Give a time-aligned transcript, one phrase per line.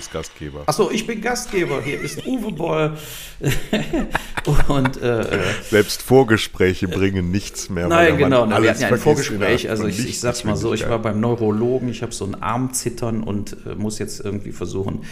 [0.00, 0.62] Bist Gastgeber.
[0.64, 1.82] Achso, ich bin Gastgeber.
[1.82, 2.96] Hier ist Uwe Boll.
[4.68, 7.86] und, äh, Selbst Vorgespräche bringen nichts mehr.
[7.86, 8.46] Nein, genau.
[8.46, 9.68] Na, wir hatten ja ein Vorgespräch.
[9.68, 13.22] Also ich, ich sag's mal so, ich war beim Neurologen, ich habe so einen Armzittern
[13.22, 15.04] und äh, muss jetzt irgendwie versuchen,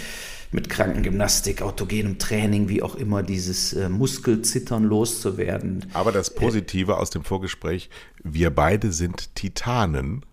[0.52, 5.84] mit Krankengymnastik, autogenem Training, wie auch immer, dieses äh, Muskelzittern loszuwerden.
[5.92, 7.90] Aber das Positive aus dem Vorgespräch,
[8.24, 10.24] wir beide sind Titanen.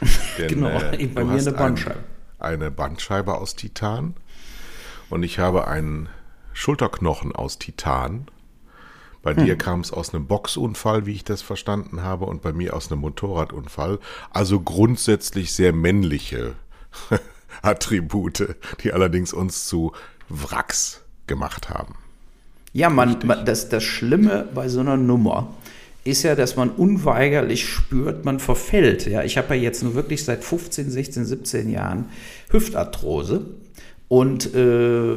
[0.38, 2.11] Denn, genau, äh, bei mir eine Bandscheibe.
[2.42, 4.14] Ein, eine Bandscheibe aus Titan
[5.10, 6.08] und ich habe einen
[6.52, 8.26] Schulterknochen aus Titan.
[9.22, 9.44] Bei hm.
[9.44, 12.90] dir kam es aus einem Boxunfall, wie ich das verstanden habe, und bei mir aus
[12.90, 14.00] einem Motorradunfall.
[14.30, 16.54] Also grundsätzlich sehr männliche
[17.62, 19.92] Attribute, die allerdings uns zu
[20.28, 21.94] Wracks gemacht haben.
[22.72, 25.52] Ja, man, man, das, das Schlimme bei so einer Nummer
[26.04, 29.06] ist ja, dass man unweigerlich spürt, man verfällt.
[29.06, 32.06] Ja, ich habe ja jetzt nur wirklich seit 15, 16, 17 Jahren
[32.50, 33.46] Hüftarthrose
[34.08, 35.14] und äh,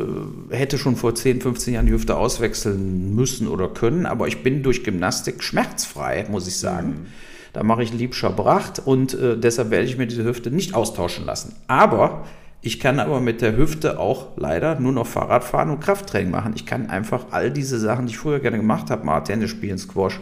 [0.52, 4.64] hätte schon vor 10, 15 Jahren die Hüfte auswechseln müssen oder können, aber ich bin
[4.64, 6.88] durch Gymnastik schmerzfrei, muss ich sagen.
[6.88, 7.06] Mhm.
[7.52, 11.26] Da mache ich liebscher Bracht und äh, deshalb werde ich mir diese Hüfte nicht austauschen
[11.26, 11.56] lassen.
[11.68, 12.26] Aber
[12.62, 16.54] ich kann aber mit der Hüfte auch leider nur noch Fahrrad fahren und Krafttraining machen.
[16.56, 19.78] Ich kann einfach all diese Sachen, die ich früher gerne gemacht habe, mal Tennis spielen,
[19.78, 20.20] Squash,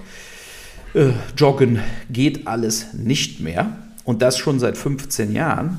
[0.94, 3.78] äh, Joggen, geht alles nicht mehr.
[4.04, 5.78] Und das schon seit 15 Jahren.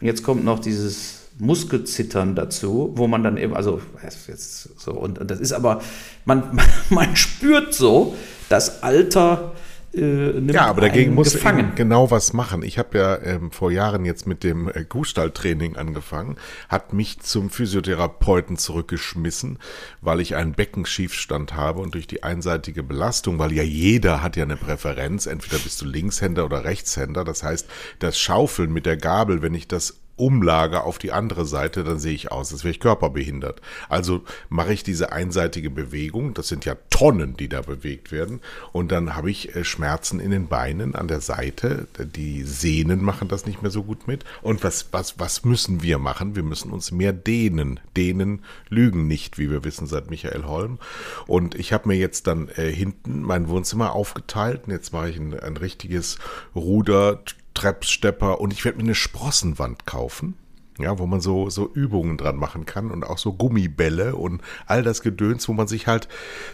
[0.00, 3.80] Und jetzt kommt noch dieses Muskelzittern dazu, wo man dann eben, also
[4.28, 5.80] jetzt so, und, und das ist aber,
[6.24, 8.14] man, man spürt so
[8.48, 9.52] das Alter
[9.92, 12.62] äh, ja, aber dagegen muss man genau was machen.
[12.62, 16.36] Ich habe ja ähm, vor Jahren jetzt mit dem äh, Kuhstalltraining angefangen,
[16.68, 19.58] hat mich zum Physiotherapeuten zurückgeschmissen,
[20.00, 24.44] weil ich einen Beckenschiefstand habe und durch die einseitige Belastung, weil ja jeder hat ja
[24.44, 27.24] eine Präferenz, entweder bist du Linkshänder oder Rechtshänder.
[27.24, 31.84] Das heißt, das Schaufeln mit der Gabel, wenn ich das umlage auf die andere Seite,
[31.84, 33.60] dann sehe ich aus, als wäre ich körperbehindert.
[33.88, 38.40] Also mache ich diese einseitige Bewegung, das sind ja Tonnen, die da bewegt werden,
[38.72, 41.86] und dann habe ich äh, Schmerzen in den Beinen an der Seite.
[41.98, 44.24] Die Sehnen machen das nicht mehr so gut mit.
[44.42, 46.36] Und was, was, was müssen wir machen?
[46.36, 47.80] Wir müssen uns mehr dehnen.
[47.96, 50.78] Dehnen lügen nicht, wie wir wissen seit Michael Holm.
[51.26, 54.62] Und ich habe mir jetzt dann äh, hinten mein Wohnzimmer aufgeteilt.
[54.66, 56.18] Und jetzt mache ich ein, ein richtiges
[56.54, 57.22] Ruder
[57.54, 60.34] Treppstepper und ich werde mir eine Sprossenwand kaufen.
[60.78, 64.82] Ja, wo man so, so Übungen dran machen kann und auch so Gummibälle und all
[64.82, 66.08] das Gedöns, wo man sich halt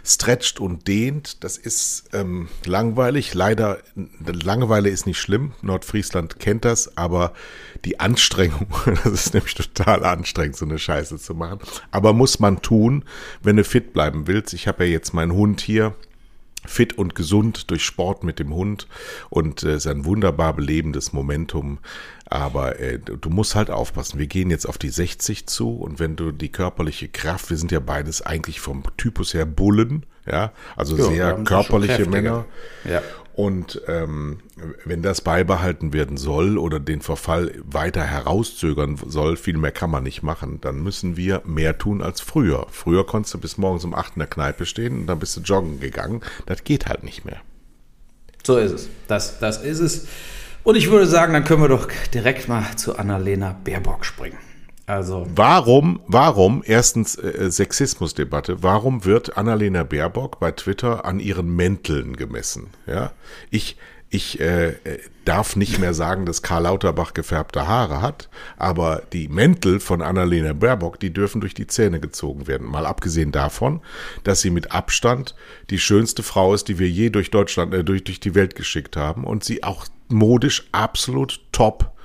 [0.05, 1.45] stretcht und dehnt.
[1.45, 3.35] Das ist ähm, langweilig.
[3.35, 3.79] Leider,
[4.25, 5.53] Langeweile ist nicht schlimm.
[5.63, 7.35] Nordfriesland kennt das, aber
[7.85, 8.67] die Anstrengung,
[9.05, 11.61] das ist nämlich total anstrengend, so eine Scheiße zu machen.
[11.93, 13.05] Aber muss man tun,
[13.43, 14.55] wenn du fit bleiben willst.
[14.55, 15.95] Ich habe ja jetzt meinen Hund hier
[16.67, 18.87] fit und gesund durch Sport mit dem Hund
[19.31, 21.79] und äh, sein wunderbar belebendes Momentum.
[22.29, 24.19] Aber äh, du musst halt aufpassen.
[24.19, 27.73] Wir gehen jetzt auf die 60 zu und wenn du die körperliche Kraft, wir sind
[27.73, 32.47] ja beides eigentlich vom Typus her Bullen, ja, also ja, sehr körperliche Männer.
[32.85, 33.03] Ja.
[33.37, 34.39] Und ähm,
[34.87, 40.05] wenn das beibehalten werden soll oder den Verfall weiter herauszögern soll, viel mehr kann man
[40.05, 42.67] nicht machen, dann müssen wir mehr tun als früher.
[42.71, 45.43] Früher konntest du bis morgens um acht in der Kneipe stehen und dann bist du
[45.43, 46.23] joggen gegangen.
[46.47, 47.43] Das geht halt nicht mehr.
[48.43, 48.89] So ist es.
[49.07, 50.09] Das, das ist es.
[50.63, 54.39] Und ich würde sagen, dann können wir doch direkt mal zu Annalena Baerbock springen.
[54.87, 55.27] Also.
[55.35, 62.69] Warum, warum, erstens äh, Sexismusdebatte, warum wird Annalena Baerbock bei Twitter an ihren Mänteln gemessen?
[62.87, 63.11] Ja,
[63.51, 63.77] ich,
[64.11, 64.75] ich äh,
[65.25, 70.53] darf nicht mehr sagen, dass Karl Lauterbach gefärbte Haare hat, aber die Mäntel von Annalena
[70.53, 72.69] Baerbock, die dürfen durch die Zähne gezogen werden.
[72.69, 73.81] Mal abgesehen davon,
[74.23, 75.35] dass sie mit Abstand
[75.69, 78.97] die schönste Frau ist, die wir je durch Deutschland, äh, durch, durch die Welt geschickt
[78.97, 81.96] haben und sie auch modisch absolut top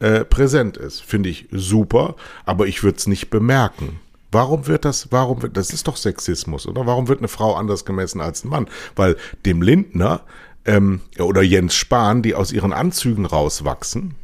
[0.00, 1.02] äh, präsent ist.
[1.02, 4.00] Finde ich super, aber ich würde es nicht bemerken.
[4.30, 6.86] Warum wird das, warum wird, das ist doch Sexismus, oder?
[6.86, 8.68] Warum wird eine Frau anders gemessen als ein Mann?
[8.94, 9.16] Weil
[9.46, 10.20] dem Lindner
[10.66, 14.14] ähm, oder Jens Spahn, die aus ihren Anzügen rauswachsen,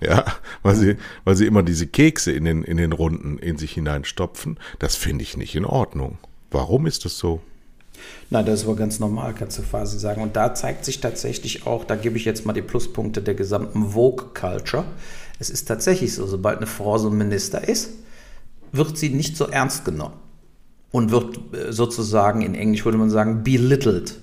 [0.00, 0.24] ja,
[0.62, 4.58] weil sie, weil sie immer diese Kekse in den, in den Runden in sich hineinstopfen,
[4.80, 6.18] das finde ich nicht in Ordnung.
[6.50, 7.40] Warum ist das so?
[8.32, 10.22] Nein, das ist aber ganz normal, kannst du quasi sagen.
[10.22, 13.90] Und da zeigt sich tatsächlich auch, da gebe ich jetzt mal die Pluspunkte der gesamten
[13.90, 14.84] Vogue-Culture.
[15.38, 17.90] Es ist tatsächlich so, sobald eine Frau so Minister ist,
[18.72, 20.14] wird sie nicht so ernst genommen
[20.92, 24.18] und wird äh, sozusagen, in Englisch würde man sagen, belittled.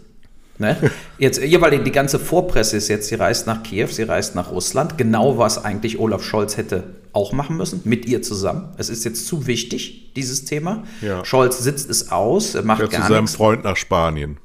[0.60, 0.76] Ne?
[1.18, 4.52] Jetzt, ja, weil die ganze Vorpresse ist jetzt, sie reist nach Kiew, sie reist nach
[4.52, 4.98] Russland.
[4.98, 8.74] Genau was eigentlich Olaf Scholz hätte auch machen müssen, mit ihr zusammen.
[8.78, 10.84] Es ist jetzt zu wichtig, dieses Thema.
[11.02, 11.24] Ja.
[11.24, 13.38] Scholz sitzt es aus, macht Fährt gar zu seinem nichts.
[13.38, 14.38] Freund nach Spanien.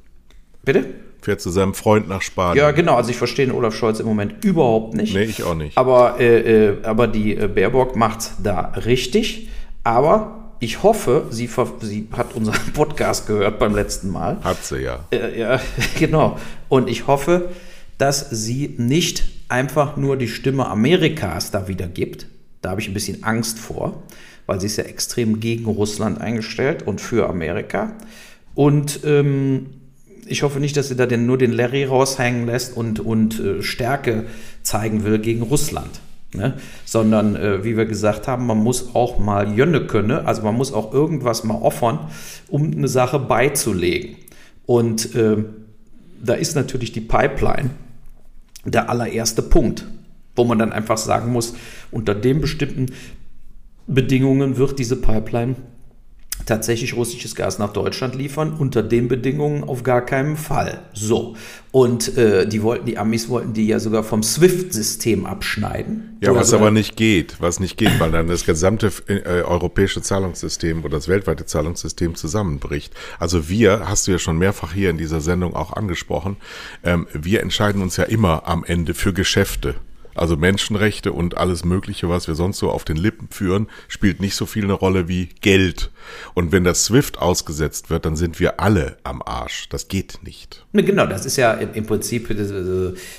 [0.65, 0.87] Bitte?
[1.21, 2.59] Fährt zu seinem Freund nach Spanien.
[2.59, 2.95] Ja, genau.
[2.95, 5.15] Also ich verstehe Olaf Scholz im Moment überhaupt nicht.
[5.15, 5.77] Nee, ich auch nicht.
[5.77, 9.49] Aber, äh, äh, aber die äh, Baerbock macht da richtig.
[9.83, 11.49] Aber ich hoffe, sie,
[11.83, 14.39] sie hat unseren Podcast gehört beim letzten Mal.
[14.43, 15.05] Hat sie ja.
[15.13, 15.61] Äh, ja,
[15.99, 16.39] genau.
[16.71, 17.51] Und ich hoffe,
[17.99, 22.27] dass sie nicht einfach nur die Stimme Amerikas da wieder gibt.
[22.63, 24.03] Da habe ich ein bisschen Angst vor,
[24.47, 27.93] weil sie ist ja extrem gegen Russland eingestellt und für Amerika.
[28.55, 29.67] Und ähm,
[30.27, 33.63] ich hoffe nicht, dass sie da den, nur den Larry raushängen lässt und, und äh,
[33.63, 34.25] Stärke
[34.63, 36.01] zeigen will gegen Russland.
[36.35, 36.55] Ne?
[36.85, 40.73] Sondern, äh, wie wir gesagt haben, man muss auch mal Jönne können, also man muss
[40.73, 42.11] auch irgendwas mal offern,
[42.49, 44.17] um eine Sache beizulegen.
[44.67, 45.45] Und äh,
[46.23, 47.71] da ist natürlich die Pipeline
[48.65, 49.87] der allererste Punkt,
[50.37, 51.55] wo man dann einfach sagen muss,
[51.91, 52.87] unter den bestimmten
[53.87, 55.57] Bedingungen wird diese Pipeline
[56.47, 60.83] tatsächlich russisches Gas nach Deutschland liefern, unter den Bedingungen auf gar keinen Fall.
[60.93, 61.37] So.
[61.73, 66.19] Und äh, die wollten, die Amis wollten die ja sogar vom SWIFT-System abschneiden.
[66.21, 70.03] Ja, was sogar- aber nicht geht, was nicht geht, weil dann das gesamte äh, europäische
[70.03, 72.93] Zahlungssystem oder das weltweite Zahlungssystem zusammenbricht.
[73.19, 76.37] Also wir, hast du ja schon mehrfach hier in dieser Sendung auch angesprochen,
[76.83, 79.77] ähm, wir entscheiden uns ja immer am Ende für Geschäfte.
[80.17, 84.37] Also Menschenrechte und alles Mögliche, was wir sonst so auf den Lippen führen, spielt nicht
[84.37, 85.91] so viel eine Rolle wie Geld.
[86.35, 89.69] Und wenn das SWIFT ausgesetzt wird, dann sind wir alle am Arsch.
[89.69, 90.65] Das geht nicht.
[90.73, 92.35] Ne, Genau, das ist ja im, Prinzip, äh,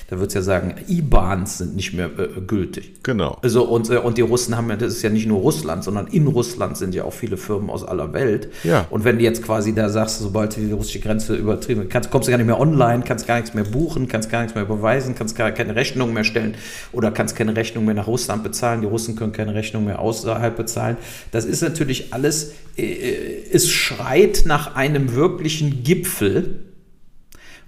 [0.08, 3.02] da wird es ja sagen, IBANs sind nicht mehr äh, gültig.
[3.02, 3.36] Genau.
[3.42, 6.06] Also und, äh, und die Russen haben ja, das ist ja nicht nur Russland, sondern
[6.06, 8.48] in Russland sind ja auch viele Firmen aus aller Welt.
[8.64, 8.86] Ja.
[8.88, 12.28] Und wenn du jetzt quasi da sagst, sobald die russische Grenze übertrieben wird, kannst, kommst
[12.28, 15.14] du gar nicht mehr online, kannst gar nichts mehr buchen, kannst gar nichts mehr überweisen,
[15.14, 16.54] kannst gar keine Rechnung mehr stellen
[16.92, 18.80] oder kannst keine Rechnung mehr nach Russland bezahlen.
[18.80, 20.96] Die Russen können keine Rechnung mehr außerhalb bezahlen.
[21.30, 26.62] Das ist natürlich alles, es schreit nach einem wirklichen Gipfel.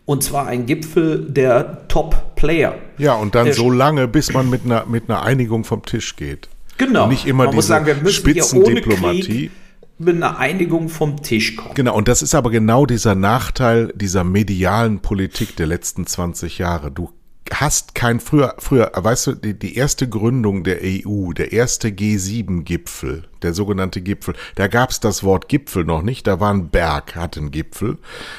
[0.05, 2.76] Und zwar ein Gipfel der Top-Player.
[2.96, 6.16] Ja, und dann Der- so lange, bis man mit einer, mit einer Einigung vom Tisch
[6.16, 6.49] geht.
[6.78, 7.05] Genau.
[7.05, 9.22] Und nicht immer Man muss diese sagen, wir müssen Spitzendiplomatie.
[9.22, 9.50] Krieg
[9.99, 11.75] mit einer Einigung vom Tisch kommen.
[11.75, 16.90] Genau, und das ist aber genau dieser Nachteil dieser medialen Politik der letzten 20 Jahre.
[16.93, 17.11] Du
[17.53, 23.25] hast kein früher, früher, weißt du, die, die erste Gründung der EU, der erste G7-Gipfel,
[23.43, 27.37] der sogenannte Gipfel, da gab's das Wort Gipfel noch nicht, da war ein Berg, hat
[27.37, 27.99] einen Gipfel.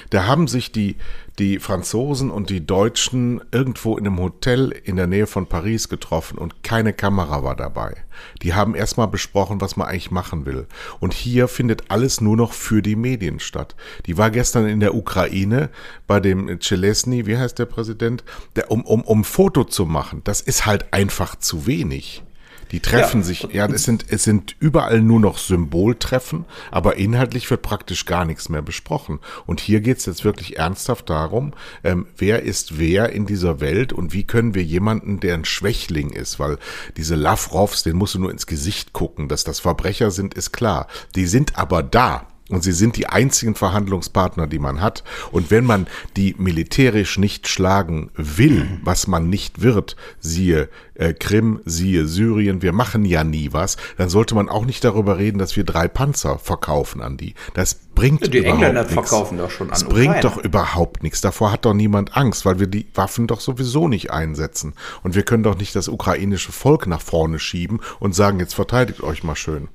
[0.09, 0.97] Da haben sich die,
[1.39, 6.37] die Franzosen und die Deutschen irgendwo in einem Hotel in der Nähe von Paris getroffen
[6.37, 7.95] und keine Kamera war dabei.
[8.41, 10.67] Die haben erstmal besprochen, was man eigentlich machen will.
[10.99, 13.75] Und hier findet alles nur noch für die Medien statt.
[14.05, 15.69] Die war gestern in der Ukraine
[16.05, 18.25] bei dem Celesny, wie heißt der Präsident,
[18.57, 20.21] der, um, um, um Foto zu machen.
[20.25, 22.23] Das ist halt einfach zu wenig.
[22.71, 23.25] Die treffen Ja.
[23.25, 28.25] sich, ja, es sind, es sind überall nur noch Symboltreffen, aber inhaltlich wird praktisch gar
[28.25, 29.19] nichts mehr besprochen.
[29.45, 34.13] Und hier geht's jetzt wirklich ernsthaft darum, ähm, wer ist wer in dieser Welt und
[34.13, 36.57] wie können wir jemanden, der ein Schwächling ist, weil
[36.97, 40.87] diese Lavrovs, den musst du nur ins Gesicht gucken, dass das Verbrecher sind, ist klar.
[41.15, 42.27] Die sind aber da.
[42.49, 45.03] Und sie sind die einzigen Verhandlungspartner, die man hat.
[45.31, 45.87] Und wenn man
[46.17, 52.73] die militärisch nicht schlagen will, was man nicht wird, siehe äh, Krim, siehe Syrien, wir
[52.73, 56.39] machen ja nie was, dann sollte man auch nicht darüber reden, dass wir drei Panzer
[56.39, 57.35] verkaufen an die.
[57.53, 58.93] Das bringt Die überhaupt Engländer nichts.
[58.93, 60.21] verkaufen doch schon an Das bringt Ukraine.
[60.21, 61.21] doch überhaupt nichts.
[61.21, 64.73] Davor hat doch niemand Angst, weil wir die Waffen doch sowieso nicht einsetzen.
[65.03, 69.01] Und wir können doch nicht das ukrainische Volk nach vorne schieben und sagen, jetzt verteidigt
[69.03, 69.67] euch mal schön.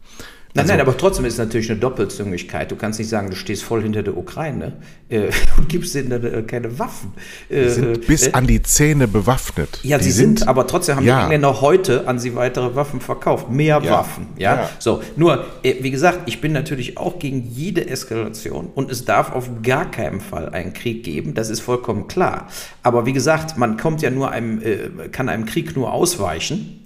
[0.57, 2.71] Nein, Also nein, aber trotzdem ist es natürlich eine Doppelzüngigkeit.
[2.71, 4.75] Du kannst nicht sagen, du stehst voll hinter der Ukraine
[5.09, 7.13] äh, und gibst dann, äh, keine Waffen.
[7.49, 9.81] Äh, Die sind bis äh, an die Zähne bewaffnet.
[9.83, 11.19] ja, die sie sind, aber trotzdem haben Ja.
[11.19, 13.51] die Engländer heute an sie weitere Waffen verkauft.
[13.51, 13.91] Mehr Ja.
[13.91, 14.29] Waffen.
[14.39, 14.55] Ja?
[14.55, 14.71] Ja.
[14.79, 19.33] So, nur, äh, wie gesagt, ich bin natürlich auch gegen jede Eskalation und es darf
[19.33, 21.35] auf gar keinen Fall einen Krieg geben.
[21.35, 22.47] Das ist vollkommen klar.
[22.85, 26.81] Aber wie gesagt, man kommt ja nur einem, äh, kann einem Krieg nur ausweichen,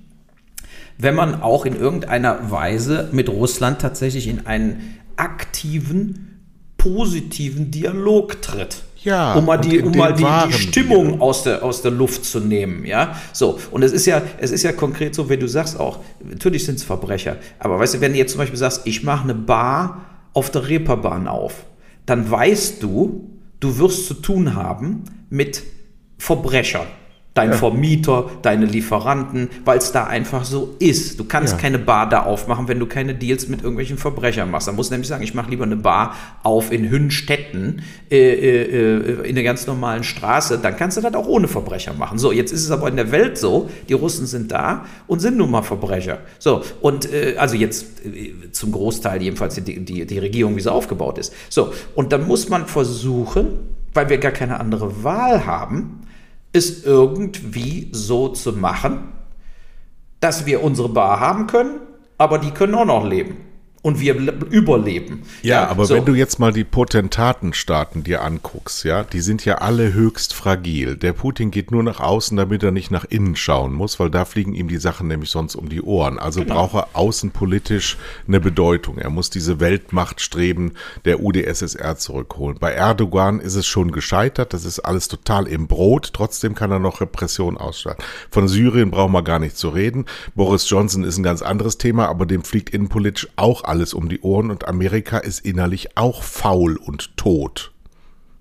[0.99, 6.40] wenn man auch in irgendeiner Weise mit Russland tatsächlich in einen aktiven,
[6.76, 8.83] positiven Dialog tritt.
[9.02, 12.40] Ja, um mal die, um mal die, die Stimmung aus der, aus der Luft zu
[12.40, 13.17] nehmen, ja.
[13.33, 16.64] So, und es ist ja, es ist ja konkret so, wenn du sagst auch, natürlich
[16.64, 19.35] sind es Verbrecher, aber weißt du, wenn du jetzt zum Beispiel sagst, ich mache eine
[19.35, 21.64] Bar auf der Reeperbahn auf,
[22.07, 25.62] dann weißt du, du wirst zu tun haben mit
[26.19, 26.87] Verbrechern.
[27.38, 27.57] Dein ja.
[27.57, 31.21] Vermieter, deine Lieferanten, weil es da einfach so ist.
[31.21, 31.59] Du kannst ja.
[31.61, 34.66] keine Bar da aufmachen, wenn du keine Deals mit irgendwelchen Verbrechern machst.
[34.66, 39.28] Da musst du nämlich sagen, ich mache lieber eine Bar auf in Hünstetten, äh, äh,
[39.28, 42.18] in der ganz normalen Straße, dann kannst du das auch ohne Verbrecher machen.
[42.18, 45.37] So, jetzt ist es aber in der Welt so, die Russen sind da und sind
[45.37, 46.18] nun mal Verbrecher.
[46.40, 50.73] So, und äh, also jetzt äh, zum Großteil jedenfalls die, die, die Regierung, wie sie
[50.73, 51.33] aufgebaut ist.
[51.50, 53.61] So, und dann muss man versuchen,
[53.95, 56.00] weil wir gar keine andere Wahl haben,
[56.52, 59.12] es irgendwie so zu machen,
[60.21, 61.81] dass wir unsere Bar haben können,
[62.17, 63.48] aber die können auch noch leben
[63.82, 64.14] und wir
[64.50, 65.23] überleben.
[65.42, 65.94] Ja, ja aber so.
[65.94, 70.97] wenn du jetzt mal die Potentatenstaaten dir anguckst, ja, die sind ja alle höchst fragil.
[70.97, 74.25] Der Putin geht nur nach außen, damit er nicht nach innen schauen muss, weil da
[74.25, 76.18] fliegen ihm die Sachen nämlich sonst um die Ohren.
[76.18, 76.54] Also genau.
[76.54, 78.99] braucht er außenpolitisch eine Bedeutung.
[78.99, 80.73] Er muss diese Weltmachtstreben
[81.04, 82.58] der UdSSR zurückholen.
[82.58, 86.78] Bei Erdogan ist es schon gescheitert, das ist alles total im Brot, trotzdem kann er
[86.78, 87.99] noch Repression ausstrahlen.
[88.30, 90.06] Von Syrien brauchen wir gar nicht zu reden.
[90.35, 94.20] Boris Johnson ist ein ganz anderes Thema, aber dem fliegt innenpolitisch auch alles um die
[94.20, 97.72] Ohren und Amerika ist innerlich auch faul und tot.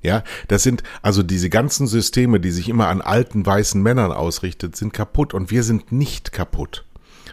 [0.01, 4.75] Ja, das sind also diese ganzen Systeme, die sich immer an alten weißen Männern ausrichtet,
[4.75, 6.86] sind kaputt und wir sind nicht kaputt.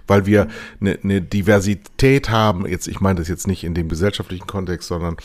[0.07, 0.49] Weil wir
[0.81, 5.17] eine, eine Diversität haben, jetzt, ich meine das jetzt nicht in dem gesellschaftlichen Kontext, sondern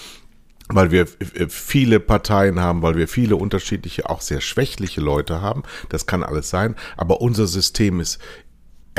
[0.70, 1.08] weil wir
[1.48, 5.64] viele Parteien haben, weil wir viele unterschiedliche, auch sehr schwächliche Leute haben.
[5.90, 6.76] Das kann alles sein.
[6.96, 8.20] Aber unser System ist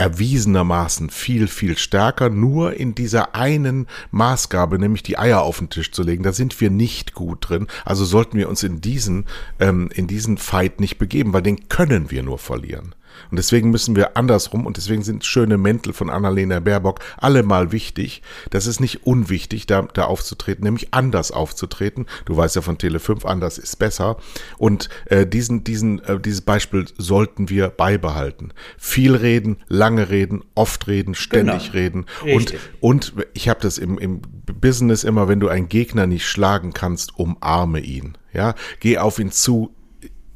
[0.00, 5.92] erwiesenermaßen viel, viel stärker, nur in dieser einen Maßgabe, nämlich die Eier auf den Tisch
[5.92, 6.22] zu legen.
[6.22, 7.66] Da sind wir nicht gut drin.
[7.84, 9.26] Also sollten wir uns in diesen,
[9.58, 12.94] ähm, in diesen Fight nicht begeben, weil den können wir nur verlieren.
[13.30, 18.22] Und deswegen müssen wir andersrum und deswegen sind schöne Mäntel von Annalena Baerbock allemal wichtig.
[18.50, 22.06] Das ist nicht unwichtig, da, da aufzutreten, nämlich anders aufzutreten.
[22.24, 24.16] Du weißt ja von Tele 5, anders ist besser.
[24.58, 28.52] Und äh, diesen, diesen, äh, dieses Beispiel sollten wir beibehalten.
[28.78, 31.84] Viel reden, lange reden, oft reden, ständig genau.
[31.84, 32.06] reden.
[32.32, 34.20] Und, und ich habe das im, im
[34.60, 38.16] Business immer, wenn du einen Gegner nicht schlagen kannst, umarme ihn.
[38.32, 39.74] Ja, geh auf ihn zu,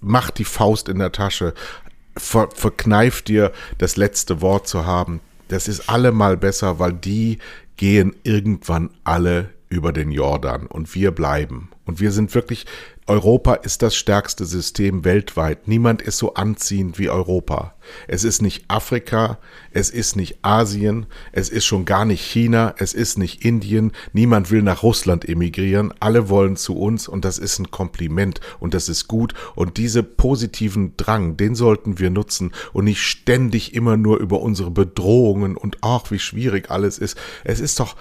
[0.01, 1.55] mach die Faust in der Tasche,
[2.17, 5.21] ver, verkneift dir das letzte Wort zu haben.
[5.49, 7.39] Das ist allemal besser, weil die
[7.77, 11.71] gehen irgendwann alle über den Jordan und wir bleiben.
[11.87, 12.67] Und wir sind wirklich
[13.07, 15.69] Europa ist das stärkste System weltweit.
[15.69, 17.75] Niemand ist so anziehend wie Europa.
[18.09, 19.39] Es ist nicht Afrika,
[19.73, 23.93] es ist nicht Asien, es ist schon gar nicht China, es ist nicht Indien.
[24.15, 25.93] Niemand will nach Russland emigrieren.
[26.01, 29.35] Alle wollen zu uns und das ist ein Kompliment und das ist gut.
[29.55, 34.71] Und diese positiven Drang, den sollten wir nutzen und nicht ständig immer nur über unsere
[34.71, 37.19] Bedrohungen und ach, wie schwierig alles ist.
[37.45, 37.97] Es ist doch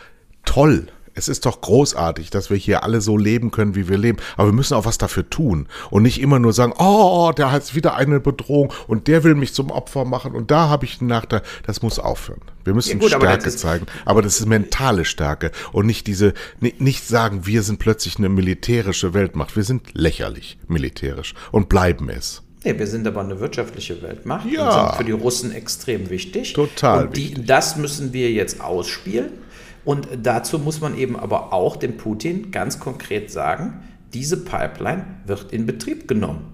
[0.46, 0.88] toll.
[1.16, 4.18] Es ist doch großartig, dass wir hier alle so leben können, wie wir leben.
[4.36, 7.76] Aber wir müssen auch was dafür tun und nicht immer nur sagen, oh, der hat
[7.76, 11.10] wieder eine Bedrohung und der will mich zum Opfer machen und da habe ich einen
[11.10, 11.42] Nachteil.
[11.66, 12.42] Das muss aufhören.
[12.64, 17.08] Wir müssen ja, gut, Stärke zeigen, aber das ist mentale Stärke und nicht diese, nicht
[17.08, 19.56] sagen, wir sind plötzlich eine militärische Weltmacht.
[19.56, 22.42] Wir sind lächerlich militärisch und bleiben es.
[22.64, 24.66] Nee, wir sind aber eine wirtschaftliche Weltmacht ja.
[24.66, 26.54] und sind für die Russen extrem wichtig.
[26.54, 27.08] Total.
[27.08, 29.32] Und die, das müssen wir jetzt ausspielen.
[29.86, 33.82] Und dazu muss man eben aber auch dem Putin ganz konkret sagen,
[34.14, 36.54] diese Pipeline wird in Betrieb genommen.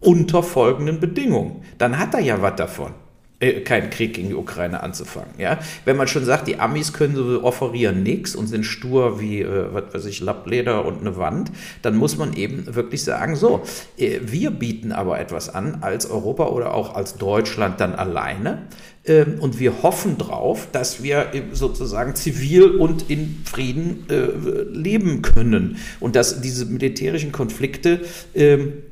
[0.00, 1.62] Unter folgenden Bedingungen.
[1.78, 2.92] Dann hat er ja was davon
[3.40, 5.34] äh, keinen Krieg gegen die Ukraine anzufangen.
[5.38, 5.58] Ja?
[5.84, 9.72] Wenn man schon sagt, die Amis können so offerieren nichts und sind stur wie, äh,
[9.72, 11.50] was weiß ich, Lappleder und eine Wand,
[11.82, 13.62] dann muss man eben wirklich sagen, so,
[13.98, 18.68] äh, wir bieten aber etwas an als Europa oder auch als Deutschland dann alleine.
[19.06, 25.76] Ähm, und wir hoffen drauf, dass wir sozusagen zivil und in Frieden äh, leben können
[26.00, 28.00] und dass diese militärischen Konflikte
[28.34, 28.83] ähm,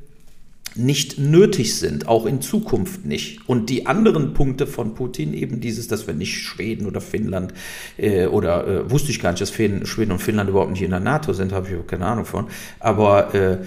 [0.75, 3.49] nicht nötig sind, auch in Zukunft nicht.
[3.49, 7.53] Und die anderen Punkte von Putin, eben dieses, dass wir nicht Schweden oder Finnland
[7.97, 11.01] äh, oder äh, wusste ich gar nicht, dass Schweden und Finnland überhaupt nicht in der
[11.01, 12.47] NATO sind, habe ich keine Ahnung von.
[12.81, 13.59] Aber äh,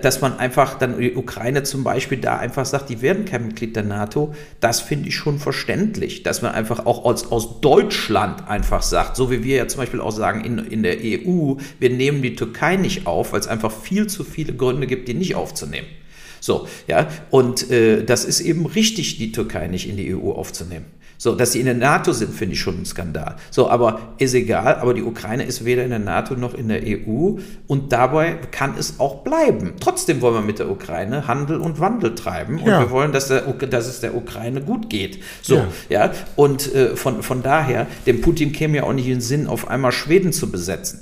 [0.00, 3.76] dass man einfach dann die Ukraine zum Beispiel da einfach sagt, die werden kein Mitglied
[3.76, 6.22] der NATO, das finde ich schon verständlich.
[6.22, 10.00] Dass man einfach auch aus, aus Deutschland einfach sagt, so wie wir ja zum Beispiel
[10.00, 13.70] auch sagen in, in der EU, wir nehmen die Türkei nicht auf, weil es einfach
[13.70, 15.88] viel zu viele Gründe gibt, die nicht aufzunehmen.
[16.40, 20.86] So, ja, und äh, das ist eben richtig, die Türkei nicht in die EU aufzunehmen.
[21.18, 23.36] So, dass sie in der NATO sind, finde ich schon ein Skandal.
[23.50, 26.82] So, aber ist egal, aber die Ukraine ist weder in der NATO noch in der
[26.84, 29.74] EU und dabei kann es auch bleiben.
[29.80, 32.80] Trotzdem wollen wir mit der Ukraine Handel und Wandel treiben und ja.
[32.80, 35.22] wir wollen, dass, der, dass es der Ukraine gut geht.
[35.42, 35.56] So,
[35.88, 36.12] ja, ja?
[36.36, 39.68] und äh, von, von daher, dem Putin käme ja auch nicht in den Sinn, auf
[39.68, 41.00] einmal Schweden zu besetzen.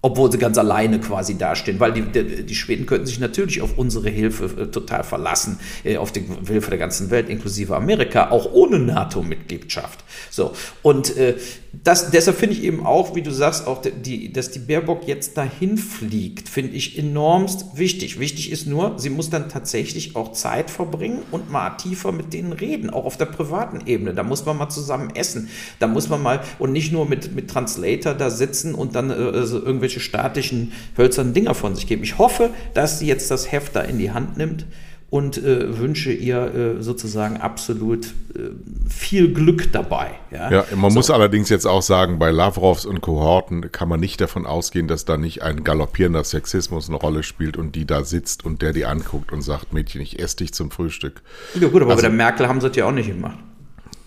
[0.00, 3.76] Obwohl sie ganz alleine quasi dastehen, weil die, die, die, Schweden könnten sich natürlich auf
[3.76, 8.52] unsere Hilfe äh, total verlassen, äh, auf die Hilfe der ganzen Welt, inklusive Amerika, auch
[8.52, 10.04] ohne NATO-Mitgliedschaft.
[10.30, 10.52] So,
[10.82, 11.36] und äh,
[11.72, 15.36] das, deshalb finde ich eben auch, wie du sagst, auch die, dass die Baerbock jetzt
[15.36, 18.18] dahin fliegt, finde ich enormst wichtig.
[18.18, 22.52] Wichtig ist nur, sie muss dann tatsächlich auch Zeit verbringen und mal tiefer mit denen
[22.52, 24.14] reden, auch auf der privaten Ebene.
[24.14, 25.50] Da muss man mal zusammen essen.
[25.78, 29.14] Da muss man mal und nicht nur mit, mit Translator da sitzen und dann äh,
[29.14, 32.02] also irgendwelche statischen hölzernen Dinger von sich geben.
[32.02, 34.66] Ich hoffe, dass sie jetzt das Heft da in die Hand nimmt
[35.10, 38.50] und äh, wünsche ihr äh, sozusagen absolut äh,
[38.88, 40.10] viel Glück dabei.
[40.30, 40.98] Ja, ja man so.
[40.98, 45.06] muss allerdings jetzt auch sagen, bei Lavrovs und Kohorten kann man nicht davon ausgehen, dass
[45.06, 48.84] da nicht ein galoppierender Sexismus eine Rolle spielt und die da sitzt und der die
[48.84, 51.22] anguckt und sagt, Mädchen, ich esse dich zum Frühstück.
[51.58, 53.38] Ja gut, aber also, bei der Merkel haben sie das ja auch nicht gemacht.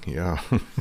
[0.06, 0.38] Ja.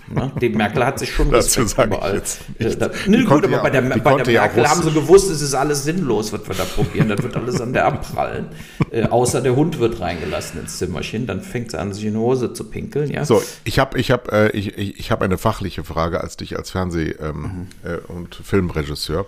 [0.09, 2.15] Na, die Merkel hat sich schon Dazu sage überall.
[2.15, 5.31] Jetzt äh, da, nee, gut, aber ja, bei der, bei der Merkel haben sie gewusst,
[5.31, 7.09] es ist alles sinnlos, was wir da probieren.
[7.09, 8.47] Das wird alles an der abprallen.
[8.91, 12.19] Äh, außer der Hund wird reingelassen ins Zimmerchen, dann fängt sie an, sich in die
[12.19, 13.11] Hose zu pinkeln.
[13.11, 13.25] Ja?
[13.25, 16.57] So, ich habe ich hab, äh, ich, ich, ich hab eine fachliche Frage als dich
[16.57, 17.89] als Fernseh- ähm, mhm.
[17.89, 19.27] äh, und Filmregisseur.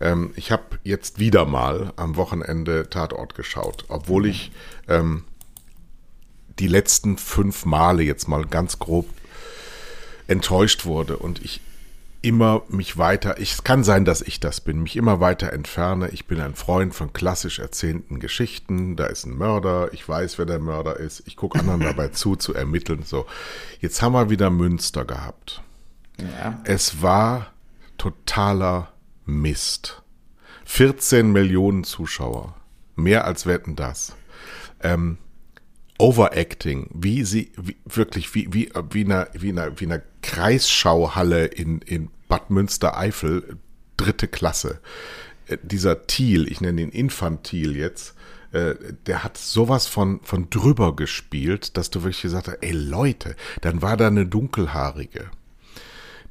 [0.00, 4.28] Ähm, ich habe jetzt wieder mal am Wochenende Tatort geschaut, obwohl mhm.
[4.28, 4.52] ich
[4.88, 5.24] ähm,
[6.58, 9.06] die letzten fünf Male jetzt mal ganz grob
[10.30, 11.60] enttäuscht wurde und ich
[12.22, 16.10] immer mich weiter, ich, es kann sein, dass ich das bin, mich immer weiter entferne.
[16.10, 18.94] Ich bin ein Freund von klassisch erzählten Geschichten.
[18.94, 21.22] Da ist ein Mörder, ich weiß, wer der Mörder ist.
[21.26, 23.02] Ich gucke anderen dabei zu, zu ermitteln.
[23.04, 23.26] So,
[23.80, 25.62] jetzt haben wir wieder Münster gehabt.
[26.18, 26.60] Ja.
[26.64, 27.52] Es war
[27.96, 28.92] totaler
[29.24, 30.02] Mist.
[30.66, 32.54] 14 Millionen Zuschauer.
[32.96, 34.14] Mehr als wetten das.
[34.82, 35.18] Ähm,
[36.00, 41.80] Overacting, wie sie wie, wirklich wie wie wie einer wie einer wie einer Kreisschauhalle in
[41.82, 43.58] in Bad Münstereifel
[43.96, 44.80] dritte Klasse.
[45.46, 48.14] Äh, dieser Thiel, ich nenne ihn Infantil jetzt,
[48.52, 48.74] äh,
[49.06, 53.82] der hat sowas von von drüber gespielt, dass du wirklich gesagt hast, ey Leute, dann
[53.82, 55.30] war da eine dunkelhaarige.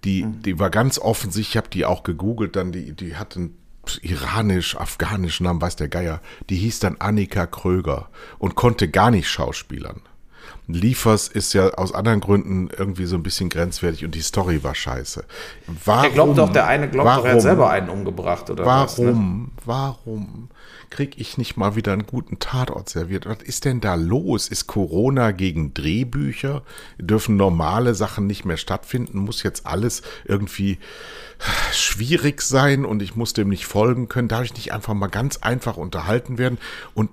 [0.04, 0.42] Die, mhm.
[0.42, 3.56] die war ganz offensichtlich, ich habe die auch gegoogelt, dann die, die hat einen
[4.02, 9.30] iranisch, afghanisch Namen, weiß der Geier, die hieß dann Annika Kröger und konnte gar nicht
[9.30, 10.02] schauspielern.
[10.68, 14.76] Liefers ist ja aus anderen Gründen irgendwie so ein bisschen grenzwertig und die Story war
[14.76, 15.26] scheiße.
[15.86, 18.66] Warum, er glaubt doch, der eine glaubt warum, doch, er hat selber einen umgebracht oder
[18.66, 18.98] warum, was.
[19.00, 19.48] Ne?
[19.66, 20.50] Warum?
[20.90, 23.26] kriege ich nicht mal wieder einen guten Tatort serviert?
[23.26, 24.48] Was ist denn da los?
[24.48, 26.64] Ist Corona gegen Drehbücher?
[26.98, 29.20] Dürfen normale Sachen nicht mehr stattfinden?
[29.20, 30.80] Muss jetzt alles irgendwie
[31.74, 34.28] schwierig sein und ich muss dem nicht folgen können?
[34.28, 36.58] Darf ich nicht einfach mal ganz einfach unterhalten werden
[36.94, 37.10] und,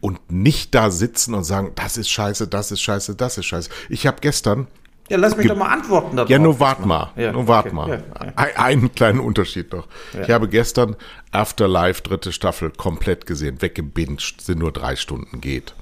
[0.00, 3.70] und nicht da sitzen und sagen, das ist scheiße, das ist scheiße, das ist scheiße?
[3.88, 4.66] Ich habe gestern
[5.10, 6.30] ja, lass mich doch mal antworten darauf.
[6.30, 7.10] Ja, nur wart mal.
[7.16, 7.74] Ja, nur wart okay.
[7.74, 7.88] mal.
[7.88, 8.32] Ja, ja.
[8.36, 9.88] einen kleinen Unterschied noch.
[10.22, 10.94] Ich habe gestern
[11.32, 15.74] Afterlife dritte Staffel komplett gesehen, weggebinged, sind nur drei Stunden geht.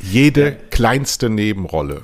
[0.00, 2.02] Jede kleinste Nebenrolle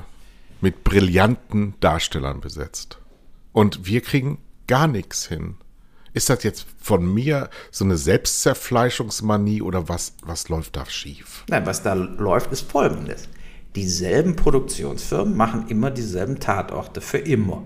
[0.60, 2.98] mit brillanten Darstellern besetzt.
[3.52, 5.56] Und wir kriegen gar nichts hin.
[6.14, 11.44] Ist das jetzt von mir so eine Selbstzerfleischungsmanie oder was, was läuft da schief?
[11.48, 13.28] Nein, was da läuft, ist folgendes
[13.78, 17.62] dieselben Produktionsfirmen machen immer dieselben Tatorte für immer.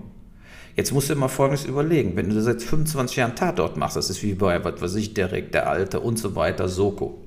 [0.75, 2.15] Jetzt musst du immer Folgendes überlegen.
[2.15, 5.51] Wenn du seit 25 Jahren Tatort machst, das ist wie bei, was weiß ich, Derek,
[5.51, 7.23] der Alte und so weiter, Soko.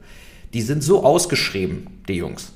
[0.52, 2.52] Die sind so ausgeschrieben, die Jungs.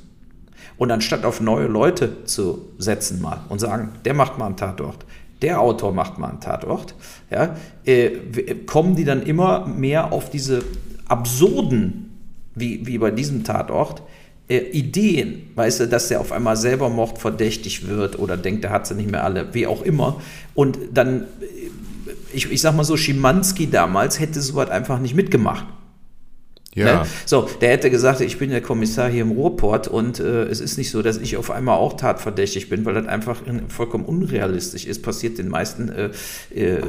[0.77, 5.05] Und anstatt auf neue Leute zu setzen mal und sagen, der macht mal einen Tatort,
[5.43, 6.95] der Autor macht mal einen Tatort,
[7.31, 8.11] ja, äh,
[8.67, 10.63] kommen die dann immer mehr auf diese
[11.09, 12.11] absurden,
[12.55, 14.03] wie, wie bei diesem Tatort,
[14.49, 18.87] äh, Ideen, weißt du, dass der auf einmal selber mordverdächtig wird oder denkt, er hat
[18.87, 20.21] sie nicht mehr alle, wie auch immer.
[20.55, 21.27] Und dann, äh,
[22.33, 25.67] ich, ich sag mal so, Schimanski damals hätte sowas einfach nicht mitgemacht.
[26.75, 27.03] Ja.
[27.03, 27.07] Ne?
[27.27, 30.79] So, der hätte gesagt, ich bin der Kommissar hier im Ruhrport und äh, es ist
[30.79, 35.03] nicht so, dass ich auf einmal auch tatverdächtig bin, weil das einfach vollkommen unrealistisch ist.
[35.03, 36.11] Passiert den meisten, äh,
[36.55, 36.81] äh,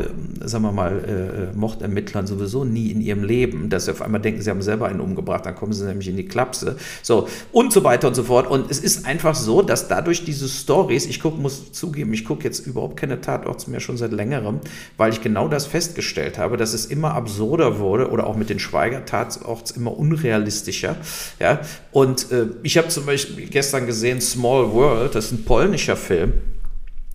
[0.41, 4.43] sagen wir mal, äh, Mordermittlern sowieso nie in ihrem Leben, dass sie auf einmal denken,
[4.43, 6.75] sie haben selber einen umgebracht, dann kommen sie nämlich in die Klapse.
[7.01, 8.51] So, und so weiter und so fort.
[8.51, 12.43] Und es ist einfach so, dass dadurch diese Stories, ich guck, muss zugeben, ich gucke
[12.43, 14.59] jetzt überhaupt keine Tatorts mehr schon seit längerem,
[14.97, 18.59] weil ich genau das festgestellt habe, dass es immer absurder wurde oder auch mit den
[18.59, 20.97] Schweiger-Tatorts immer unrealistischer.
[21.39, 21.61] Ja?
[21.91, 26.33] Und äh, ich habe zum Beispiel gestern gesehen Small World, das ist ein polnischer Film,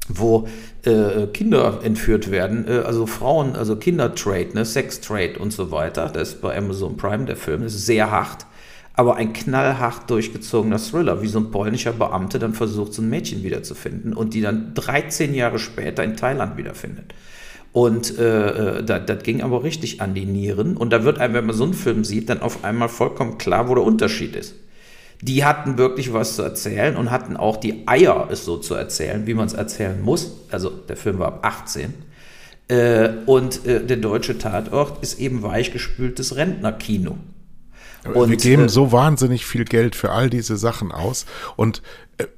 [0.09, 0.49] wo
[0.85, 6.11] äh, Kinder entführt werden, äh, also Frauen, also Kindertrade, ne, Sex-Trade und so weiter.
[6.12, 8.47] Das ist bei Amazon Prime der Film, das ist sehr hart
[8.97, 13.42] aber ein knallhart durchgezogener Thriller, wie so ein polnischer Beamte dann versucht, so ein Mädchen
[13.42, 17.12] wiederzufinden und die dann 13 Jahre später in Thailand wiederfindet.
[17.76, 20.78] Und äh, äh das, das ging aber richtig an die Nieren.
[20.78, 23.68] Und da wird einem, wenn man so einen Film sieht, dann auf einmal vollkommen klar,
[23.68, 24.54] wo der Unterschied ist.
[25.20, 29.26] Die hatten wirklich was zu erzählen und hatten auch die Eier, es so zu erzählen,
[29.26, 30.32] wie man es erzählen muss.
[30.50, 31.92] Also der Film war ab 18.
[32.68, 37.18] Äh, und äh, der deutsche Tatort ist eben weichgespültes Rentnerkino.
[38.14, 41.26] Und, wir geben äh, so wahnsinnig viel Geld für all diese Sachen aus.
[41.56, 41.82] Und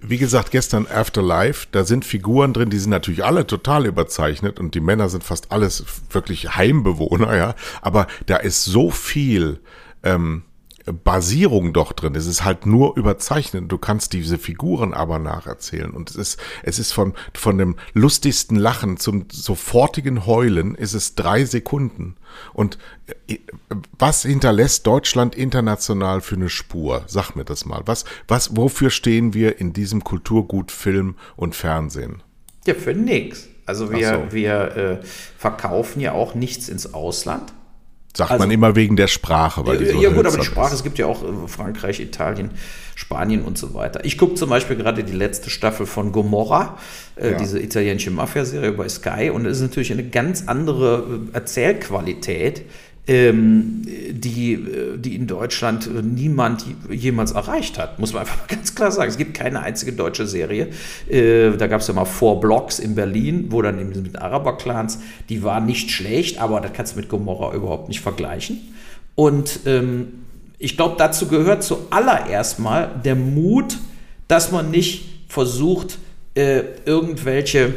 [0.01, 4.75] wie gesagt, gestern Afterlife, da sind Figuren drin, die sind natürlich alle total überzeichnet und
[4.75, 7.55] die Männer sind fast alles wirklich Heimbewohner, ja.
[7.81, 9.61] Aber da ist so viel
[10.03, 10.43] ähm,
[10.93, 12.15] Basierung doch drin.
[12.15, 13.71] Es ist halt nur überzeichnet.
[13.71, 15.91] Du kannst diese Figuren aber nacherzählen.
[15.91, 21.15] Und es ist, es ist von, von dem lustigsten Lachen zum sofortigen Heulen ist es
[21.15, 22.17] drei Sekunden.
[22.53, 22.79] Und
[23.29, 23.39] äh,
[23.99, 27.05] was hinterlässt Deutschland international für eine Spur?
[27.07, 27.83] Sag mir das mal.
[27.87, 32.23] Was, was, wofür stehen wir in diesem Kulturgut Film und Fernsehen?
[32.67, 33.49] Ja, für nichts.
[33.67, 34.33] Also wir, so.
[34.33, 37.53] wir äh, verkaufen ja auch nichts ins Ausland.
[38.19, 40.71] Sagt also, man immer wegen der Sprache, weil die so Ja gut, aber die Sprache,
[40.71, 40.79] ist.
[40.79, 42.51] es gibt ja auch äh, Frankreich, Italien,
[42.97, 44.05] Spanien und so weiter.
[44.05, 46.79] Ich gucke zum Beispiel gerade die letzte Staffel von Gomorra,
[47.15, 47.39] äh, ja.
[47.39, 52.63] diese italienische Mafia-Serie bei Sky und es ist natürlich eine ganz andere äh, Erzählqualität
[53.09, 59.09] die, äh, die in Deutschland niemand jemals erreicht hat, muss man einfach ganz klar sagen.
[59.09, 60.69] Es gibt keine einzige deutsche Serie.
[61.09, 65.01] Äh, da gab es ja mal Four Blocks in Berlin, wo dann eben mit Araber-Clans,
[65.29, 68.61] die war nicht schlecht, aber das kannst du mit Gomorra überhaupt nicht vergleichen.
[69.15, 70.25] Und ähm,
[70.59, 73.79] ich glaube, dazu gehört zuallererst mal der Mut,
[74.27, 75.99] dass man nicht versucht,
[76.35, 77.73] äh, irgendwelche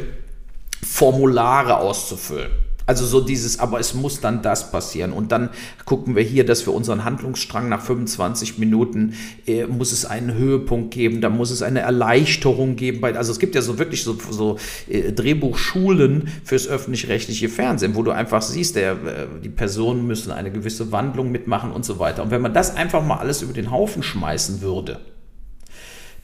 [0.84, 2.50] Formulare auszufüllen.
[2.86, 5.12] Also so dieses, aber es muss dann das passieren.
[5.12, 5.50] Und dann
[5.84, 9.14] gucken wir hier, dass wir unseren Handlungsstrang nach 25 Minuten,
[9.46, 13.04] äh, muss es einen Höhepunkt geben, da muss es eine Erleichterung geben.
[13.04, 18.10] also es gibt ja so wirklich so, so äh, Drehbuchschulen fürs öffentlich-rechtliche Fernsehen, wo du
[18.10, 18.96] einfach siehst, der, äh,
[19.42, 22.22] die Personen müssen eine gewisse Wandlung mitmachen und so weiter.
[22.22, 25.00] Und wenn man das einfach mal alles über den Haufen schmeißen würde,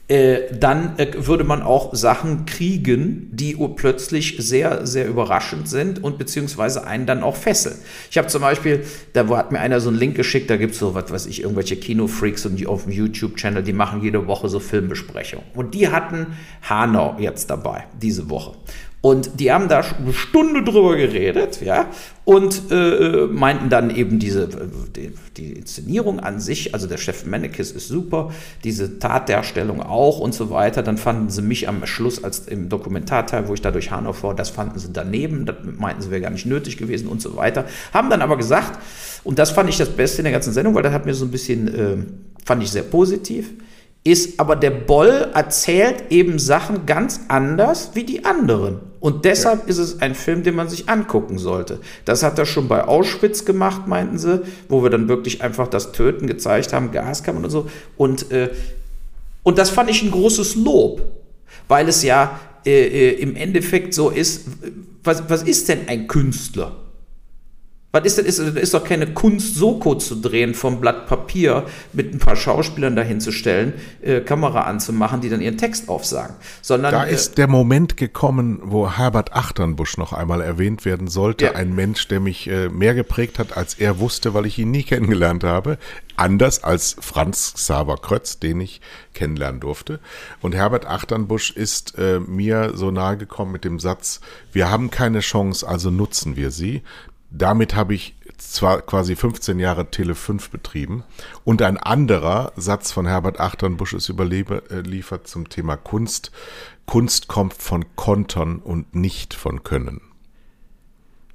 [0.09, 6.17] äh, dann äh, würde man auch Sachen kriegen, die plötzlich sehr, sehr überraschend sind und
[6.17, 7.75] beziehungsweise einen dann auch fesseln.
[8.09, 10.79] Ich habe zum Beispiel, da hat mir einer so einen Link geschickt, da gibt es
[10.79, 14.49] so, was weiß ich, irgendwelche Kinofreaks und die auf dem YouTube-Channel, die machen jede Woche
[14.49, 15.45] so Filmbesprechungen.
[15.53, 16.25] Und die hatten
[16.67, 18.53] Hanau jetzt dabei, diese Woche.
[19.01, 21.87] Und die haben da eine Stunde drüber geredet, ja,
[22.25, 24.49] und äh, meinten dann eben diese,
[24.93, 28.31] die, die, Inszenierung an sich, also der Chef Mannekes ist super,
[28.65, 30.83] diese Tatdarstellung auch und so weiter.
[30.83, 34.35] Dann fanden sie mich am Schluss als im Dokumentarteil, wo ich da durch Hanau vor,
[34.35, 37.65] das fanden sie daneben, das meinten sie wäre gar nicht nötig gewesen und so weiter.
[37.93, 38.79] Haben dann aber gesagt,
[39.23, 41.23] und das fand ich das Beste in der ganzen Sendung, weil das hat mir so
[41.23, 41.97] ein bisschen, äh,
[42.45, 43.49] fand ich sehr positiv
[44.03, 48.79] ist aber der Boll erzählt eben Sachen ganz anders wie die anderen.
[48.99, 49.67] Und deshalb ja.
[49.67, 51.79] ist es ein Film, den man sich angucken sollte.
[52.05, 55.91] Das hat er schon bei Auschwitz gemacht, meinten sie, wo wir dann wirklich einfach das
[55.91, 57.69] Töten gezeigt haben, Gaskammern und so.
[57.97, 58.49] Und, äh,
[59.43, 61.01] und das fand ich ein großes Lob,
[61.67, 64.47] weil es ja äh, äh im Endeffekt so ist,
[65.03, 66.75] was, was ist denn ein Künstler?
[67.91, 68.25] Was ist das?
[68.25, 72.95] Ist, ist doch keine Kunst, Soko zu drehen vom Blatt Papier mit ein paar Schauspielern
[72.95, 76.35] dahinzustellen, äh, Kamera anzumachen, die dann ihren Text aufsagen.
[76.61, 81.45] Sondern, da äh, ist der Moment gekommen, wo Herbert Achternbusch noch einmal erwähnt werden sollte.
[81.45, 81.51] Ja.
[81.53, 84.83] Ein Mensch, der mich äh, mehr geprägt hat, als er wusste, weil ich ihn nie
[84.89, 85.79] kennengelernt habe.
[86.15, 88.81] Anders als Franz Xaver Krötz, den ich
[89.13, 89.99] kennenlernen durfte.
[90.41, 94.19] Und Herbert Achternbusch ist äh, mir so nahe gekommen mit dem Satz,
[94.51, 96.83] wir haben keine Chance, also nutzen wir sie
[97.31, 101.03] damit habe ich zwar quasi 15 Jahre Tele 5 betrieben
[101.43, 106.31] und ein anderer Satz von Herbert Achternbusch ist überliefert zum Thema Kunst.
[106.85, 110.01] Kunst kommt von Kontern und nicht von Können.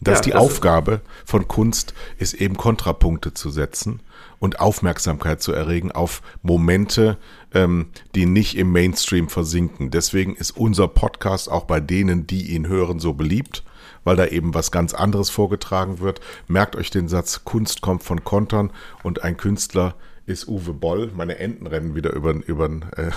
[0.01, 4.01] Dass ja, die das Aufgabe von Kunst ist eben Kontrapunkte zu setzen
[4.39, 7.17] und Aufmerksamkeit zu erregen auf Momente,
[7.53, 9.91] ähm, die nicht im Mainstream versinken.
[9.91, 13.63] Deswegen ist unser Podcast auch bei denen, die ihn hören, so beliebt
[14.05, 16.21] weil da eben was ganz anderes vorgetragen wird.
[16.47, 18.71] Merkt euch den Satz, Kunst kommt von Kontern
[19.03, 19.95] und ein Künstler
[20.27, 21.11] ist Uwe Boll.
[21.15, 23.11] Meine Enten rennen wieder über über äh,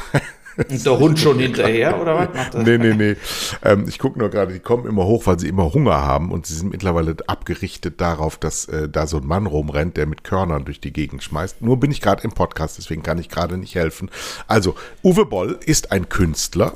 [0.58, 2.34] Und der Hund schon hinterher, oder was?
[2.34, 2.65] Macht das?
[2.65, 3.15] Nee, nee, nee.
[3.63, 6.45] Ähm, ich gucke nur gerade, die kommen immer hoch, weil sie immer Hunger haben und
[6.45, 10.65] sie sind mittlerweile abgerichtet darauf, dass äh, da so ein Mann rumrennt, der mit Körnern
[10.65, 11.62] durch die Gegend schmeißt.
[11.62, 14.10] Nur bin ich gerade im Podcast, deswegen kann ich gerade nicht helfen.
[14.47, 16.73] Also, Uwe Boll ist ein Künstler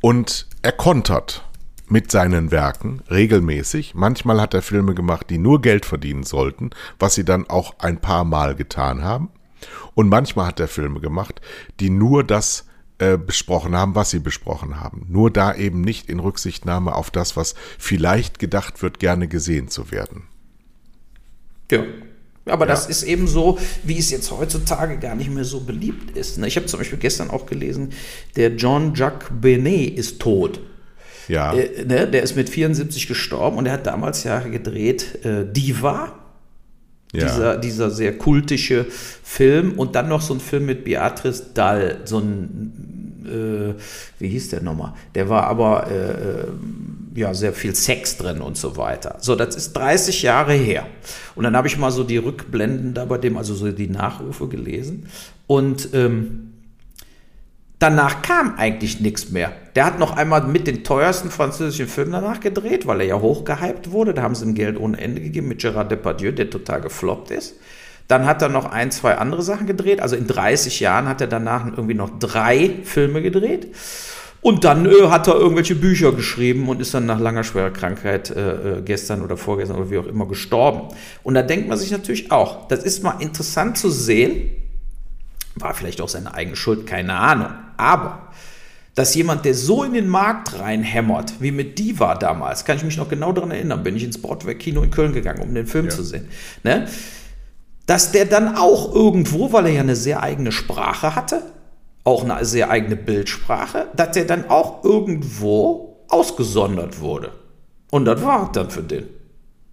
[0.00, 1.44] und er kontert
[1.90, 3.94] mit seinen Werken regelmäßig.
[3.94, 8.00] Manchmal hat er Filme gemacht, die nur Geld verdienen sollten, was sie dann auch ein
[8.00, 9.30] paar Mal getan haben.
[9.94, 11.40] Und manchmal hat er Filme gemacht,
[11.80, 12.66] die nur das
[12.98, 15.06] äh, besprochen haben, was sie besprochen haben.
[15.08, 19.90] Nur da eben nicht in Rücksichtnahme auf das, was vielleicht gedacht wird, gerne gesehen zu
[19.90, 20.24] werden.
[21.70, 21.84] Ja.
[22.46, 22.72] Aber ja.
[22.72, 26.38] das ist eben so, wie es jetzt heutzutage gar nicht mehr so beliebt ist.
[26.38, 26.46] Ne?
[26.46, 27.92] Ich habe zum Beispiel gestern auch gelesen,
[28.36, 30.60] der Jean-Jacques Benet ist tot.
[31.30, 31.54] Ja.
[31.54, 32.08] Äh, ne?
[32.08, 36.12] Der ist mit 74 gestorben und er hat damals ja gedreht äh, Diva.
[37.12, 37.24] Ja.
[37.24, 42.18] Dieser, dieser sehr kultische Film und dann noch so ein Film mit Beatrice Dahl, so
[42.18, 43.74] ein, äh,
[44.20, 44.94] wie hieß der nochmal?
[45.16, 46.44] Der war aber äh, äh
[47.16, 49.16] ja, sehr viel Sex drin und so weiter.
[49.18, 50.86] So, das ist 30 Jahre her.
[51.34, 54.46] Und dann habe ich mal so die Rückblenden da bei dem, also so die Nachrufe
[54.46, 55.08] gelesen.
[55.48, 56.49] Und ähm,
[57.80, 59.52] danach kam eigentlich nichts mehr.
[59.74, 63.90] Der hat noch einmal mit den teuersten französischen Filmen danach gedreht, weil er ja hochgehypt
[63.90, 64.14] wurde.
[64.14, 67.56] Da haben sie ihm Geld ohne Ende gegeben mit Gérard Depardieu, der total gefloppt ist.
[68.06, 70.00] Dann hat er noch ein, zwei andere Sachen gedreht.
[70.00, 73.68] Also in 30 Jahren hat er danach irgendwie noch drei Filme gedreht.
[74.42, 78.30] Und dann äh, hat er irgendwelche Bücher geschrieben und ist dann nach langer schwerer Krankheit
[78.30, 80.94] äh, äh, gestern oder vorgestern oder wie auch immer gestorben.
[81.22, 84.50] Und da denkt man sich natürlich auch, das ist mal interessant zu sehen,
[85.54, 87.48] war vielleicht auch seine eigene Schuld, keine Ahnung.
[87.76, 88.28] Aber
[88.94, 92.96] dass jemand, der so in den Markt reinhämmert, wie mit Diva damals, kann ich mich
[92.96, 95.90] noch genau daran erinnern, bin ich ins Broadway-Kino in Köln gegangen, um den Film ja.
[95.90, 96.28] zu sehen.
[96.64, 96.86] Ne?
[97.86, 101.42] Dass der dann auch irgendwo, weil er ja eine sehr eigene Sprache hatte,
[102.04, 107.32] auch eine sehr eigene Bildsprache, dass der dann auch irgendwo ausgesondert wurde.
[107.90, 109.08] Und das war dann für den.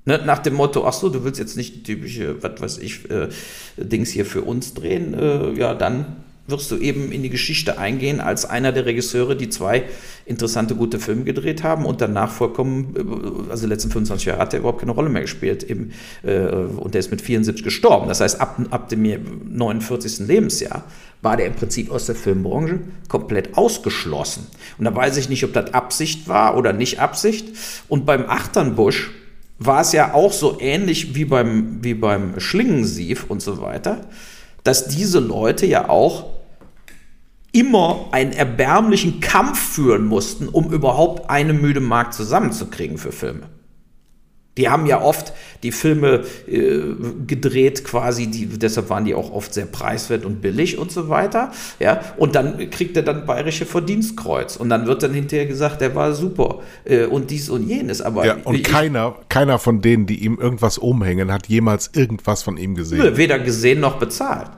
[0.08, 3.28] Ne, nach dem Motto, ach so, du willst jetzt nicht typische, was weiß ich, äh,
[3.76, 6.16] Dings hier für uns drehen, äh, ja, dann
[6.48, 9.84] wirst du eben in die Geschichte eingehen als einer der Regisseure, die zwei
[10.26, 14.54] interessante, gute Filme gedreht haben und danach vollkommen, äh, also die letzten 25 Jahre hat
[14.54, 15.92] er überhaupt keine Rolle mehr gespielt eben,
[16.24, 18.08] äh, und der ist mit 74 gestorben.
[18.08, 20.26] Das heißt, ab, ab dem 49.
[20.26, 20.86] Lebensjahr
[21.22, 24.48] war der im Prinzip aus der Filmbranche komplett ausgeschlossen.
[24.78, 27.46] Und da weiß ich nicht, ob das Absicht war oder nicht Absicht.
[27.90, 29.12] Und beim Achternbusch
[29.60, 34.02] war es ja auch so ähnlich wie beim, wie beim Schlingensief und so weiter,
[34.64, 36.26] dass diese Leute ja auch
[37.52, 43.50] immer einen erbärmlichen Kampf führen mussten, um überhaupt eine müde Markt zusammenzukriegen für Filme.
[44.58, 46.80] Die haben ja oft die Filme äh,
[47.26, 51.52] gedreht, quasi, die, deshalb waren die auch oft sehr preiswert und billig und so weiter.
[51.80, 54.56] Ja, und dann kriegt er dann bayerische Verdienstkreuz.
[54.58, 58.02] Und dann wird dann hinterher gesagt, der war super äh, und dies und jenes.
[58.02, 62.44] Aber ja, und ich, keiner, keiner von denen, die ihm irgendwas umhängen, hat jemals irgendwas
[62.44, 63.18] von ihm gesehen.
[63.18, 64.52] Weder gesehen noch bezahlt.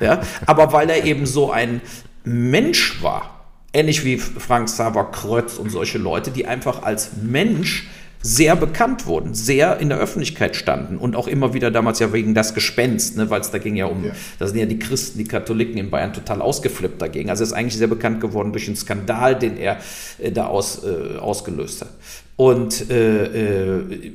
[0.00, 1.80] ja, aber weil er eben so ein
[2.24, 3.36] Mensch war,
[3.72, 7.88] ähnlich wie Frank Xaver Krötz und solche Leute, die einfach als Mensch
[8.26, 12.34] sehr bekannt wurden, sehr in der Öffentlichkeit standen und auch immer wieder damals ja wegen
[12.34, 14.12] das Gespenst, ne, weil es da ging ja um, ja.
[14.40, 17.30] da sind ja die Christen, die Katholiken in Bayern total ausgeflippt dagegen.
[17.30, 19.78] Also er ist eigentlich sehr bekannt geworden durch einen Skandal, den er
[20.18, 21.90] äh, da aus, äh, ausgelöst hat.
[22.34, 24.12] Und äh, äh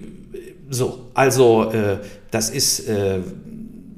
[0.73, 1.97] so, also äh,
[2.31, 3.19] das ist äh,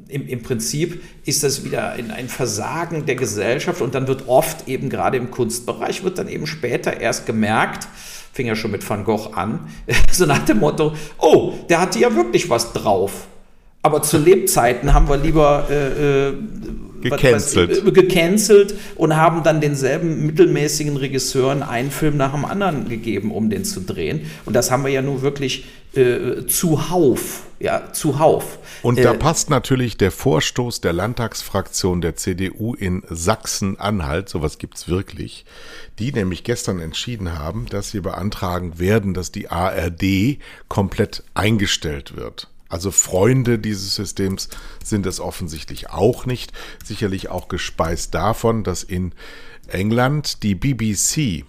[0.07, 4.67] im, im Prinzip ist das wieder ein, ein Versagen der Gesellschaft und dann wird oft
[4.67, 7.87] eben gerade im Kunstbereich wird dann eben später erst gemerkt,
[8.33, 9.69] fing ja schon mit Van Gogh an,
[10.11, 13.27] so nach dem Motto, oh, der hatte ja wirklich was drauf.
[13.83, 16.33] Aber zu Lebzeiten haben wir lieber äh, äh,
[17.03, 17.85] gecancelt.
[17.85, 23.49] Was, gecancelt und haben dann denselben mittelmäßigen Regisseuren einen Film nach dem anderen gegeben, um
[23.49, 24.29] den zu drehen.
[24.45, 28.57] Und das haben wir ja nun wirklich äh, zuhauf, ja, zuhauf.
[28.81, 34.87] Und da äh, passt natürlich der Vorstoß der Landtagsfraktion der CDU in Sachsen-Anhalt, sowas gibt's
[34.87, 35.45] wirklich,
[35.99, 42.49] die nämlich gestern entschieden haben, dass sie beantragen werden, dass die ARD komplett eingestellt wird.
[42.73, 44.49] Also Freunde dieses Systems
[44.83, 46.53] sind es offensichtlich auch nicht.
[46.83, 49.13] Sicherlich auch gespeist davon, dass in
[49.67, 51.45] England die BBC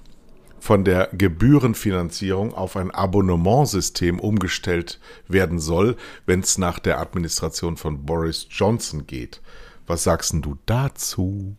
[0.61, 8.05] von der Gebührenfinanzierung auf ein Abonnementsystem umgestellt werden soll, wenn es nach der Administration von
[8.05, 9.41] Boris Johnson geht.
[9.87, 11.57] Was sagst du dazu?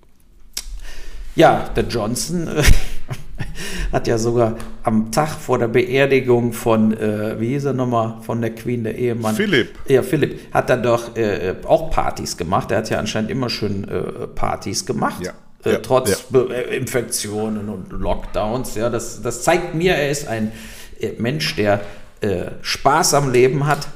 [1.36, 2.64] Ja, der Johnson äh,
[3.92, 8.42] hat ja sogar am Tag vor der Beerdigung von, äh, wie hieß er nochmal, von
[8.42, 9.36] der Queen, der Ehemann.
[9.36, 9.70] Philipp.
[9.88, 12.72] Ja, Philipp, hat er doch äh, auch Partys gemacht.
[12.72, 15.24] Er hat ja anscheinend immer schön äh, Partys gemacht.
[15.24, 15.34] Ja.
[15.64, 16.40] Äh, ja, trotz ja.
[16.42, 18.76] Äh, Infektionen und Lockdowns.
[18.76, 20.52] Ja, das, das zeigt mir, er ist ein
[21.18, 21.82] Mensch, der
[22.62, 23.88] Spaß am Leben hat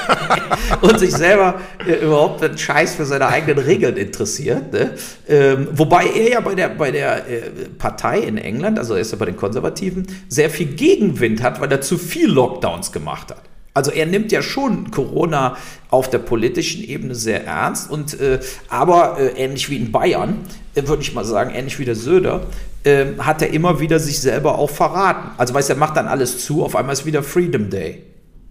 [0.80, 4.72] und sich selber äh, überhaupt einen Scheiß für seine eigenen Regeln interessiert.
[4.72, 4.94] Ne?
[5.28, 9.12] Ähm, wobei er ja bei der, bei der äh, Partei in England, also er ist
[9.12, 13.42] ja bei den Konservativen, sehr viel Gegenwind hat, weil er zu viel Lockdowns gemacht hat.
[13.74, 15.56] Also er nimmt ja schon Corona
[15.88, 20.40] auf der politischen Ebene sehr ernst und äh, aber äh, ähnlich wie in Bayern,
[20.74, 22.42] äh, würde ich mal sagen, ähnlich wie der Söder,
[22.84, 25.30] ähm, hat er immer wieder sich selber auch verraten.
[25.38, 28.02] Also weißt er macht dann alles zu, auf einmal ist wieder Freedom Day.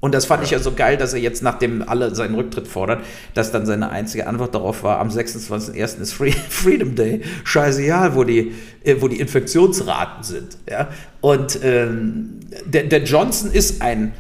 [0.01, 0.45] Und das fand ja.
[0.45, 3.01] ich ja so geil, dass er jetzt, nachdem alle seinen Rücktritt fordern,
[3.35, 6.01] dass dann seine einzige Antwort darauf war, am 26.01.
[6.01, 7.21] ist Free Freedom Day.
[7.43, 10.57] Scheiße, ja, wo die, äh, wo die Infektionsraten sind.
[10.69, 10.89] Ja?
[11.21, 14.13] Und ähm, der, der Johnson ist ein,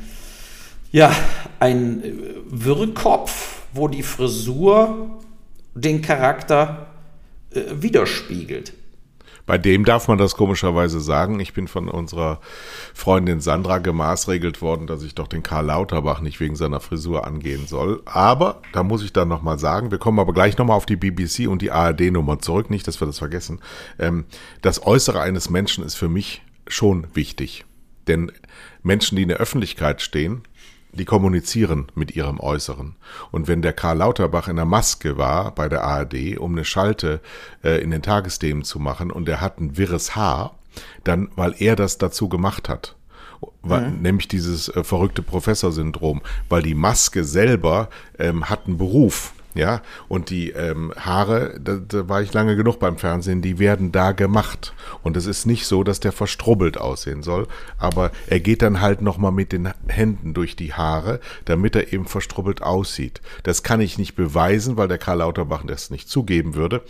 [0.91, 1.11] ja,
[1.59, 2.03] ein
[2.47, 5.19] Wirrkopf, wo die Frisur
[5.73, 6.87] den Charakter
[7.53, 8.73] äh, widerspiegelt.
[9.51, 11.41] Bei dem darf man das komischerweise sagen.
[11.41, 12.39] Ich bin von unserer
[12.93, 17.67] Freundin Sandra gemaßregelt worden, dass ich doch den Karl Lauterbach nicht wegen seiner Frisur angehen
[17.67, 18.01] soll.
[18.05, 21.49] Aber da muss ich dann nochmal sagen, wir kommen aber gleich nochmal auf die BBC
[21.49, 23.59] und die ARD-Nummer zurück, nicht, dass wir das vergessen.
[23.99, 24.23] Ähm,
[24.61, 27.65] das Äußere eines Menschen ist für mich schon wichtig.
[28.07, 28.31] Denn
[28.83, 30.43] Menschen, die in der Öffentlichkeit stehen,
[30.93, 32.95] die kommunizieren mit ihrem Äußeren.
[33.31, 37.21] Und wenn der Karl Lauterbach in der Maske war bei der ARD, um eine Schalte
[37.63, 40.55] äh, in den Tagesthemen zu machen, und er hat ein wirres Haar,
[41.03, 42.95] dann, weil er das dazu gemacht hat.
[43.61, 44.01] Weil, mhm.
[44.01, 49.33] Nämlich dieses äh, verrückte Professorsyndrom, weil die Maske selber ähm, hat einen Beruf.
[49.53, 53.91] Ja, und die ähm, Haare, da, da war ich lange genug beim Fernsehen, die werden
[53.91, 54.73] da gemacht.
[55.03, 59.01] Und es ist nicht so, dass der verstrubbelt aussehen soll, aber er geht dann halt
[59.01, 63.21] nochmal mit den Händen durch die Haare, damit er eben verstrubbelt aussieht.
[63.43, 66.81] Das kann ich nicht beweisen, weil der Karl Lauterbach das nicht zugeben würde.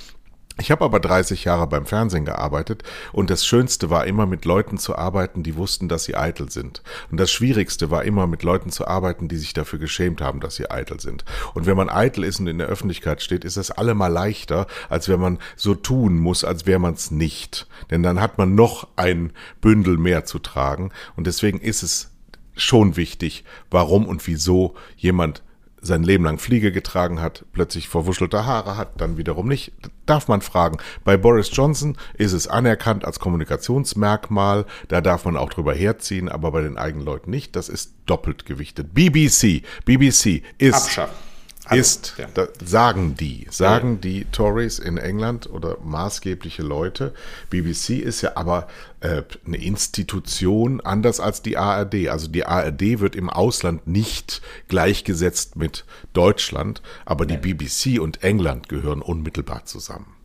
[0.60, 2.84] Ich habe aber 30 Jahre beim Fernsehen gearbeitet
[3.14, 6.84] und das Schönste war immer mit Leuten zu arbeiten, die wussten, dass sie eitel sind.
[7.10, 10.56] Und das Schwierigste war immer mit Leuten zu arbeiten, die sich dafür geschämt haben, dass
[10.56, 11.24] sie eitel sind.
[11.54, 15.08] Und wenn man eitel ist und in der Öffentlichkeit steht, ist das allemal leichter, als
[15.08, 17.68] wenn man so tun muss, als wäre man es nicht.
[17.90, 20.92] Denn dann hat man noch ein Bündel mehr zu tragen.
[21.16, 22.12] Und deswegen ist es
[22.56, 25.44] schon wichtig, warum und wieso jemand
[25.82, 29.74] sein Leben lang Fliege getragen hat, plötzlich verwuschelte Haare hat, dann wiederum nicht,
[30.06, 30.78] darf man fragen.
[31.04, 36.52] Bei Boris Johnson ist es anerkannt als Kommunikationsmerkmal, da darf man auch drüber herziehen, aber
[36.52, 37.56] bei den eigenen Leuten nicht.
[37.56, 38.94] Das ist doppelt gewichtet.
[38.94, 41.31] BBC, BBC ist Abschaffen
[41.74, 42.28] ist, ja.
[42.34, 44.00] da, sagen die, sagen ja.
[44.00, 47.14] die Tories in England oder maßgebliche Leute.
[47.50, 48.68] BBC ist ja aber
[49.00, 52.10] äh, eine Institution anders als die ARD.
[52.10, 58.70] Also die ARD wird im Ausland nicht gleichgesetzt mit Deutschland, aber die BBC und England
[58.70, 60.16] gehören unmittelbar zusammen.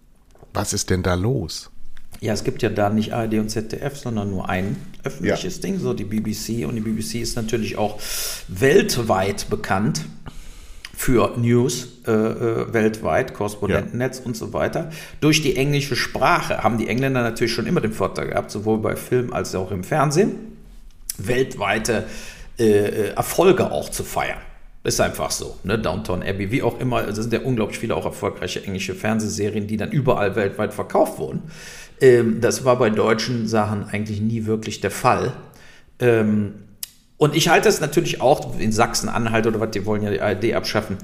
[0.52, 1.70] Was ist denn da los?
[2.20, 5.62] Ja, es gibt ja da nicht ARD und ZDF, sondern nur ein öffentliches ja.
[5.62, 6.66] Ding, so die BBC.
[6.66, 8.00] Und die BBC ist natürlich auch
[8.48, 10.06] weltweit bekannt
[10.96, 14.24] für News äh, äh, weltweit, Korrespondentennetz ja.
[14.24, 14.90] und so weiter.
[15.20, 18.96] Durch die englische Sprache haben die Engländer natürlich schon immer den Vorteil gehabt, sowohl bei
[18.96, 20.56] Film als auch im Fernsehen,
[21.18, 22.04] weltweite
[22.58, 24.40] äh, äh Erfolge auch zu feiern.
[24.84, 25.58] Ist einfach so.
[25.64, 25.78] Ne?
[25.78, 29.76] Downtown Abbey, wie auch immer, es sind ja unglaublich viele auch erfolgreiche englische Fernsehserien, die
[29.76, 31.42] dann überall weltweit verkauft wurden.
[32.00, 35.34] Ähm, das war bei deutschen Sachen eigentlich nie wirklich der Fall.
[35.98, 36.54] Ähm,
[37.18, 40.54] und ich halte es natürlich auch in Sachsen-Anhalt oder was, die wollen ja die ARD
[40.54, 40.98] abschaffen.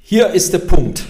[0.00, 1.04] Hier ist der Punkt.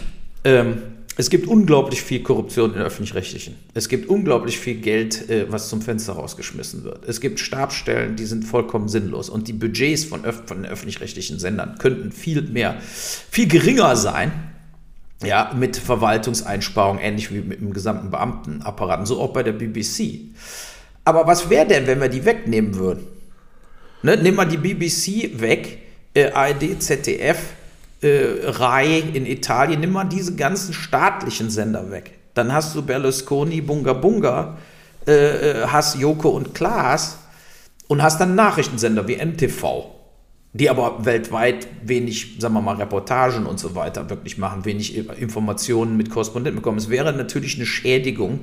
[0.45, 0.83] Ähm,
[1.17, 3.57] es gibt unglaublich viel Korruption in öffentlich-rechtlichen.
[3.75, 7.07] Es gibt unglaublich viel Geld, äh, was zum Fenster rausgeschmissen wird.
[7.07, 9.29] Es gibt Stabstellen, die sind vollkommen sinnlos.
[9.29, 14.33] Und die Budgets von, öf von öffentlich-rechtlichen Sendern könnten viel mehr, viel geringer sein.
[15.23, 19.07] Ja, mit Verwaltungseinsparungen, ähnlich wie mit dem gesamten Beamtenapparat.
[19.07, 20.33] So auch bei der BBC.
[21.05, 23.07] Aber was wäre denn, wenn wir die wegnehmen würden?
[24.03, 25.79] Ne, nimm mal die BBC weg,
[26.15, 27.39] äh, ARD, ZDF,
[28.03, 32.19] äh, Rai in Italien, nimm mal diese ganzen staatlichen Sender weg.
[32.35, 34.59] Dann hast du Berlusconi, Bunga Bunga,
[35.07, 37.19] äh, äh hast Joko und Klaas
[37.87, 40.02] und hast dann Nachrichtensender wie NTV
[40.55, 45.97] die aber weltweit wenig, sagen wir mal, Reportagen und so weiter wirklich machen, wenig Informationen
[45.97, 46.77] mit Korrespondenten bekommen.
[46.77, 48.41] Es wäre natürlich eine Schädigung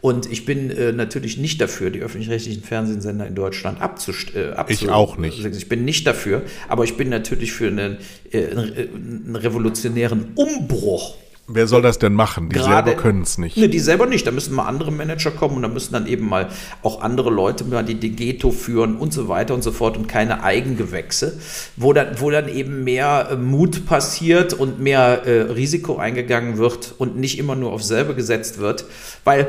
[0.00, 4.88] und ich bin äh, natürlich nicht dafür, die öffentlich-rechtlichen Fernsehsender in Deutschland abzust äh, Ich
[4.88, 5.44] auch nicht.
[5.44, 7.96] Ich bin nicht dafür, aber ich bin natürlich für einen,
[8.30, 11.16] äh, einen revolutionären Umbruch
[11.50, 12.50] Wer soll das denn machen?
[12.50, 13.56] Die Gerade, selber können es nicht.
[13.56, 14.26] Ne, die selber nicht.
[14.26, 16.50] Da müssen mal andere Manager kommen und da müssen dann eben mal
[16.82, 20.42] auch andere Leute mal die Degeto führen und so weiter und so fort und keine
[20.44, 21.40] Eigengewächse,
[21.76, 26.94] wo dann, wo dann eben mehr äh, Mut passiert und mehr äh, Risiko eingegangen wird
[26.98, 28.84] und nicht immer nur auf selber gesetzt wird.
[29.24, 29.48] Weil,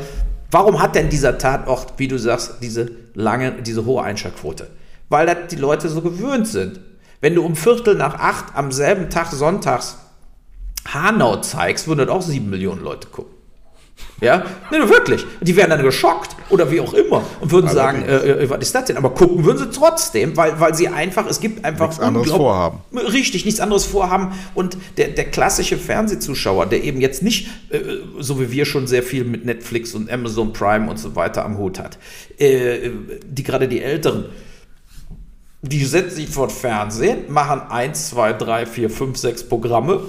[0.51, 4.67] warum hat denn dieser Tatort, wie du sagst, diese lange, diese hohe Einschaltquote?
[5.09, 6.79] Weil das die Leute so gewöhnt sind.
[7.19, 9.97] Wenn du um Viertel nach acht am selben Tag sonntags
[10.86, 13.40] Hanau zeigst, würden das auch sieben Millionen Leute gucken.
[14.21, 15.25] Ja, nee, wirklich.
[15.42, 18.75] Die wären dann geschockt oder wie auch immer und würden sagen, äh, äh, was ist
[18.75, 18.98] das denn?
[18.98, 22.80] Aber gucken würden sie trotzdem, weil, weil sie einfach, es gibt einfach nichts anderes vorhaben.
[22.94, 24.34] Richtig, nichts anderes vorhaben.
[24.56, 27.80] Und der, der klassische Fernsehzuschauer, der eben jetzt nicht, äh,
[28.19, 31.58] so wie wir schon sehr viel mit Netflix und Amazon Prime und so weiter am
[31.58, 31.98] Hut hat,
[32.40, 32.90] äh,
[33.25, 34.25] die gerade die Älteren,
[35.62, 40.02] die setzen sich vor Fernsehen, machen 1, 2, 3, 4, 5, 6 Programme,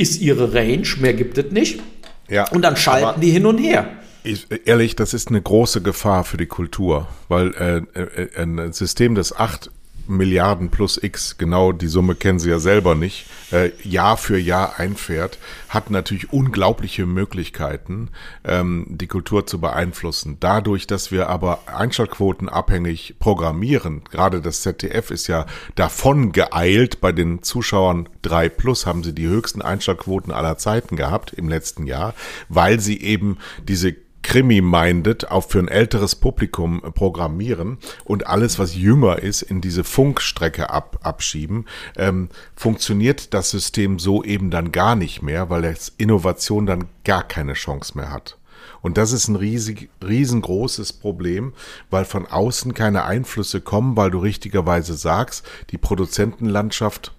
[0.00, 1.80] ist ihre Range, mehr gibt es nicht
[2.28, 3.88] ja, und dann schalten die hin und her.
[4.22, 9.14] Ich, ehrlich, das ist eine große Gefahr für die Kultur, weil äh, äh, ein System,
[9.14, 9.70] das acht
[10.06, 14.78] Milliarden plus X, genau die Summe kennen Sie ja selber nicht, äh, Jahr für Jahr
[14.78, 15.38] einfährt,
[15.68, 18.08] hat natürlich unglaubliche Möglichkeiten,
[18.44, 20.38] ähm, die Kultur zu beeinflussen.
[20.40, 27.12] Dadurch, dass wir aber Einschaltquoten abhängig programmieren, gerade das ZDF ist ja davon geeilt, bei
[27.12, 32.14] den Zuschauern 3 plus haben sie die höchsten Einschaltquoten aller Zeiten gehabt im letzten Jahr,
[32.48, 33.94] weil sie eben diese
[34.30, 40.70] Krimi-minded auch für ein älteres Publikum programmieren und alles, was jünger ist, in diese Funkstrecke
[40.70, 41.64] ab, abschieben,
[41.96, 47.24] ähm, funktioniert das System so eben dann gar nicht mehr, weil das Innovation dann gar
[47.26, 48.38] keine Chance mehr hat.
[48.82, 51.52] Und das ist ein riesig, riesengroßes Problem,
[51.90, 57.16] weil von außen keine Einflüsse kommen, weil du richtigerweise sagst, die Produzentenlandschaft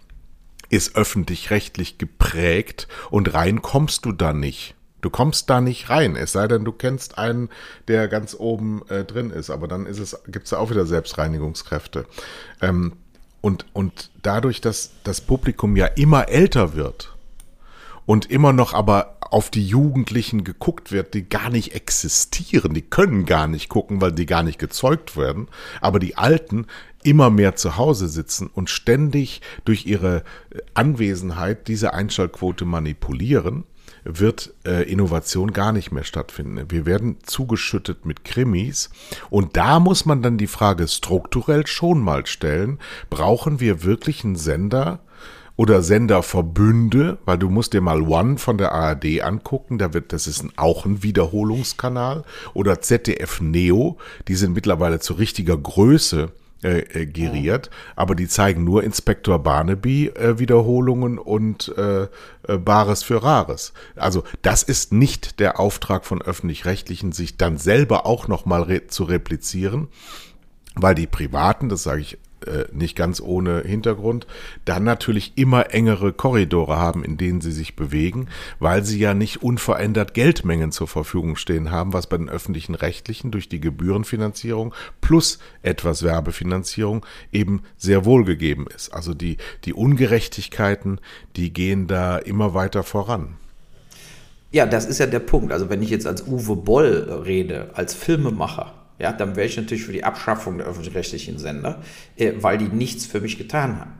[0.70, 4.76] ist öffentlich-rechtlich geprägt und rein kommst du da nicht.
[5.02, 7.50] Du kommst da nicht rein, es sei denn, du kennst einen,
[7.88, 12.06] der ganz oben äh, drin ist, aber dann ist es, gibt es auch wieder Selbstreinigungskräfte.
[12.62, 12.94] Ähm,
[13.42, 17.16] und, und dadurch, dass das Publikum ja immer älter wird
[18.06, 23.26] und immer noch aber auf die Jugendlichen geguckt wird, die gar nicht existieren, die können
[23.26, 25.48] gar nicht gucken, weil die gar nicht gezeugt werden,
[25.80, 26.68] aber die Alten
[27.04, 30.24] immer mehr zu Hause sitzen und ständig durch ihre
[30.74, 33.64] Anwesenheit diese Einschaltquote manipulieren,
[34.04, 36.66] wird äh, Innovation gar nicht mehr stattfinden.
[36.70, 38.90] Wir werden zugeschüttet mit Krimis.
[39.30, 42.80] Und da muss man dann die Frage strukturell schon mal stellen,
[43.10, 45.00] brauchen wir wirklich einen Sender,
[45.62, 50.26] oder Senderverbünde, weil du musst dir mal One von der ARD angucken, da wird, das
[50.26, 52.24] ist ein, auch ein Wiederholungskanal,
[52.56, 53.98] oder ZDF Neo,
[54.28, 56.32] die sind mittlerweile zu richtiger Größe
[56.64, 57.94] äh, äh, geriert, ja.
[57.96, 63.74] aber die zeigen nur Inspektor Barnaby äh, Wiederholungen und äh, äh, Bares für Rares.
[63.96, 68.88] Also das ist nicht der Auftrag von öffentlich-rechtlichen, sich dann selber auch noch mal re
[68.88, 69.88] zu replizieren,
[70.76, 74.28] weil die Privaten, das sage ich äh, nicht ganz ohne Hintergrund,
[74.66, 78.28] dann natürlich immer engere Korridore haben, in denen sie sich bewegen,
[78.60, 83.32] weil sie ja nicht unverändert Geldmengen zur Verfügung stehen haben, was bei den öffentlichen Rechtlichen
[83.32, 88.94] durch die Gebührenfinanzierung plus etwas Werbefinanzierung eben sehr wohl gegeben ist.
[88.94, 91.00] Also die, die Ungerechtigkeiten,
[91.36, 93.36] die gehen da immer weiter voran.
[94.52, 95.54] Ja, das ist ja der Punkt.
[95.54, 99.84] Also wenn ich jetzt als Uwe Boll rede, als Filmemacher, ja, dann wäre ich natürlich
[99.84, 101.82] für die Abschaffung der öffentlich-rechtlichen Sender,
[102.18, 103.94] äh, weil die nichts für mich getan haben.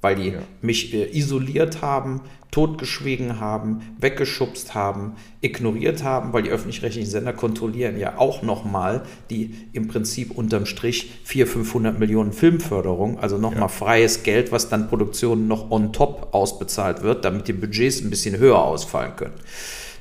[0.00, 0.38] Weil die ja.
[0.62, 7.98] mich äh, isoliert haben, totgeschwiegen haben, weggeschubst haben, ignoriert haben, weil die öffentlich-rechtlichen Sender kontrollieren
[7.98, 13.68] ja auch nochmal die im Prinzip unterm Strich 400, 500 Millionen Filmförderung, also nochmal ja.
[13.68, 18.38] freies Geld, was dann Produktionen noch on top ausbezahlt wird, damit die Budgets ein bisschen
[18.38, 19.34] höher ausfallen können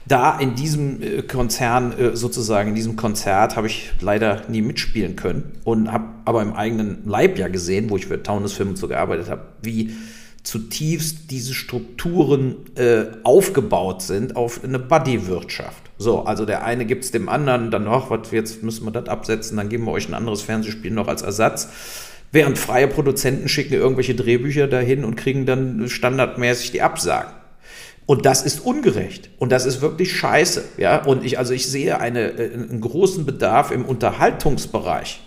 [0.07, 5.15] da in diesem äh, Konzern äh, sozusagen, in diesem Konzert habe ich leider nie mitspielen
[5.15, 8.77] können und habe aber im eigenen Leib ja gesehen, wo ich für Taunus Film und
[8.77, 9.91] so gearbeitet habe, wie
[10.43, 15.83] zutiefst diese Strukturen äh, aufgebaut sind auf eine Buddy-Wirtschaft.
[15.97, 19.09] So, also der eine gibt es dem anderen, dann noch, was jetzt müssen wir das
[19.09, 21.69] absetzen, dann geben wir euch ein anderes Fernsehspiel noch als Ersatz.
[22.31, 27.31] Während freie Produzenten schicken irgendwelche Drehbücher dahin und kriegen dann standardmäßig die Absagen.
[28.07, 29.29] Und das ist ungerecht.
[29.37, 30.63] Und das ist wirklich scheiße.
[30.77, 31.03] Ja?
[31.03, 35.19] Und ich, also ich sehe eine, äh, einen großen Bedarf im Unterhaltungsbereich,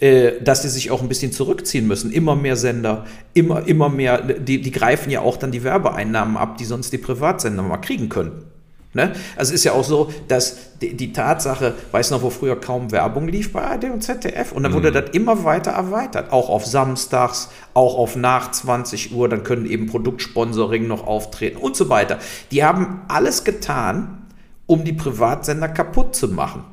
[0.00, 2.12] äh, dass sie sich auch ein bisschen zurückziehen müssen.
[2.12, 6.58] Immer mehr Sender, immer, immer mehr, die, die greifen ja auch dann die Werbeeinnahmen ab,
[6.58, 8.44] die sonst die Privatsender mal kriegen können.
[8.92, 9.12] Ne?
[9.36, 12.90] Also es ist ja auch so, dass die, die, Tatsache, weiß noch, wo früher kaum
[12.90, 14.94] Werbung lief bei ARD und ZDF und dann wurde mhm.
[14.94, 19.86] das immer weiter erweitert, auch auf Samstags, auch auf nach 20 Uhr, dann können eben
[19.86, 22.18] Produktsponsoring noch auftreten und so weiter.
[22.50, 24.26] Die haben alles getan,
[24.66, 26.64] um die Privatsender kaputt zu machen.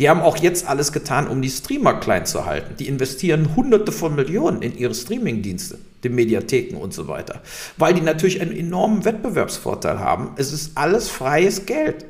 [0.00, 2.74] Die haben auch jetzt alles getan, um die Streamer klein zu halten.
[2.78, 7.42] Die investieren Hunderte von Millionen in ihre Streamingdienste, die Mediatheken und so weiter,
[7.76, 10.30] weil die natürlich einen enormen Wettbewerbsvorteil haben.
[10.36, 12.06] Es ist alles freies Geld.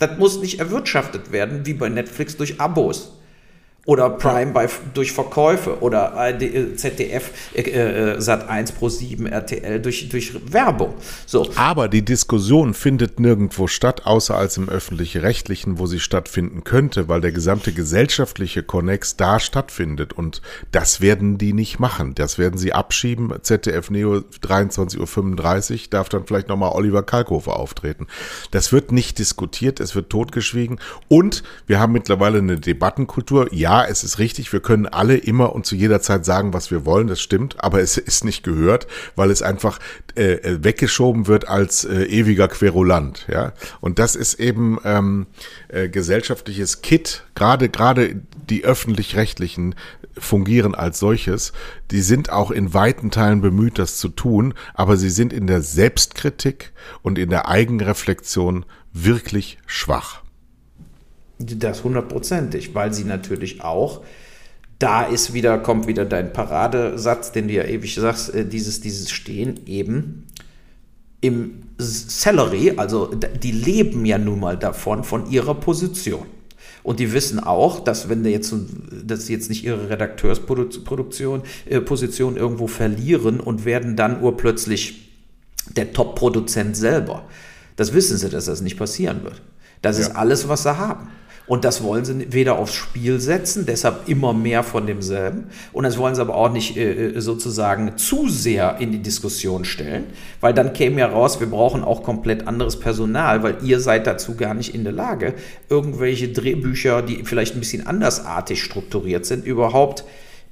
[0.00, 3.12] Das muss nicht erwirtschaftet werden, wie bei Netflix durch Abos.
[3.84, 9.80] Oder Prime bei, durch Verkäufe oder äh, ZDF, äh, äh, Sat 1 Pro 7, RTL
[9.82, 10.94] durch, durch Werbung.
[11.26, 11.50] So.
[11.56, 17.20] Aber die Diskussion findet nirgendwo statt, außer als im öffentlich-rechtlichen, wo sie stattfinden könnte, weil
[17.20, 20.12] der gesamte gesellschaftliche Konnex da stattfindet.
[20.12, 22.14] Und das werden die nicht machen.
[22.14, 23.32] Das werden sie abschieben.
[23.42, 28.06] ZDF Neo 23.35 Uhr darf dann vielleicht nochmal Oliver Kalkofer auftreten.
[28.52, 30.78] Das wird nicht diskutiert, es wird totgeschwiegen.
[31.08, 33.52] Und wir haben mittlerweile eine Debattenkultur.
[33.52, 36.70] Ja, ja, es ist richtig, wir können alle immer und zu jeder Zeit sagen, was
[36.70, 39.78] wir wollen, das stimmt, aber es ist nicht gehört, weil es einfach
[40.14, 43.54] äh, äh, weggeschoben wird als äh, ewiger Querulant, ja.
[43.80, 45.26] Und das ist eben ähm,
[45.68, 48.20] äh, gesellschaftliches Kit, gerade gerade
[48.50, 49.74] die öffentlich-rechtlichen
[50.18, 51.54] fungieren als solches.
[51.90, 55.62] Die sind auch in weiten Teilen bemüht, das zu tun, aber sie sind in der
[55.62, 60.21] Selbstkritik und in der Eigenreflexion wirklich schwach.
[61.58, 64.02] Das hundertprozentig, weil sie natürlich auch,
[64.78, 69.10] da ist wieder, kommt wieder dein Paradesatz, den du ja ewig sagst, äh, dieses, dieses
[69.10, 70.26] Stehen eben
[71.20, 76.26] im Salary, also die leben ja nun mal davon, von ihrer Position.
[76.82, 78.52] Und die wissen auch, dass wenn die jetzt,
[79.04, 85.12] dass sie jetzt nicht ihre Redakteursproduktion, äh, Position irgendwo verlieren und werden dann urplötzlich
[85.76, 87.24] der Top-Produzent selber.
[87.76, 89.42] Das wissen sie, dass das nicht passieren wird.
[89.80, 90.06] Das ja.
[90.06, 91.08] ist alles, was sie haben.
[91.46, 95.48] Und das wollen sie weder aufs Spiel setzen, deshalb immer mehr von demselben.
[95.72, 99.64] Und das wollen sie aber auch nicht äh, äh, sozusagen zu sehr in die Diskussion
[99.64, 100.04] stellen,
[100.40, 104.36] weil dann käme ja raus, wir brauchen auch komplett anderes Personal, weil ihr seid dazu
[104.36, 105.34] gar nicht in der Lage,
[105.68, 110.04] irgendwelche Drehbücher, die vielleicht ein bisschen andersartig strukturiert sind, überhaupt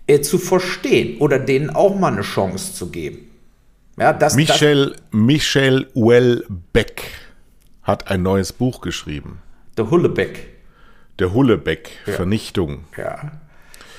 [0.07, 3.31] äh, zu verstehen oder denen auch mal eine Chance zu geben.
[3.97, 7.03] Ja, das, Michel, das, Michel Houellebecq
[7.83, 9.41] hat ein neues Buch geschrieben.
[9.77, 10.50] Der Hullebeck
[11.21, 12.85] der Hullebeck-Vernichtung.
[12.97, 13.05] Ja.
[13.05, 13.33] ja.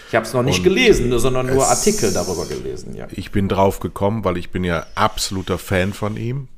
[0.10, 2.96] Ich habe es noch nicht und gelesen, sondern nur Artikel darüber gelesen.
[2.96, 3.08] Ja.
[3.12, 6.50] Ich bin drauf gekommen, weil ich bin ja absoluter Fan von ihm.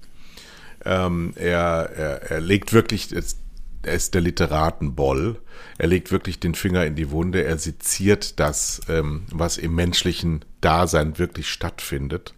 [0.85, 5.39] Ähm, er, er, er legt wirklich, er ist der Literatenboll.
[5.77, 7.43] Er legt wirklich den Finger in die Wunde.
[7.43, 12.33] Er seziert das, ähm, was im menschlichen Dasein wirklich stattfindet.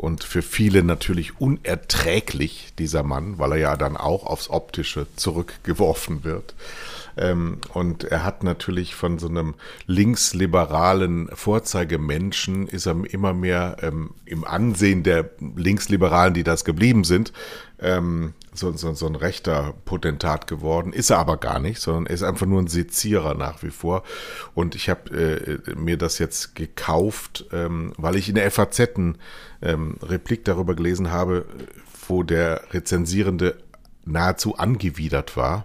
[0.00, 6.24] Und für viele natürlich unerträglich, dieser Mann, weil er ja dann auch aufs Optische zurückgeworfen
[6.24, 6.54] wird.
[7.18, 14.12] Ähm, und er hat natürlich von so einem linksliberalen Vorzeigemenschen ist er immer mehr ähm,
[14.24, 17.34] im Ansehen der Linksliberalen, die das geblieben sind,
[17.78, 20.92] ähm, so, so, so ein rechter Potentat geworden.
[20.92, 24.04] Ist er aber gar nicht, sondern er ist einfach nur ein Sezierer nach wie vor.
[24.54, 25.10] Und ich habe
[25.66, 29.18] äh, mir das jetzt gekauft, ähm, weil ich in der FAZ einen
[29.62, 31.46] ähm, Replik darüber gelesen habe,
[32.06, 33.56] wo der Rezensierende
[34.04, 35.64] nahezu angewidert war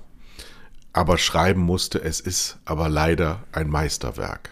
[0.96, 4.50] aber schreiben musste, es ist aber leider ein Meisterwerk.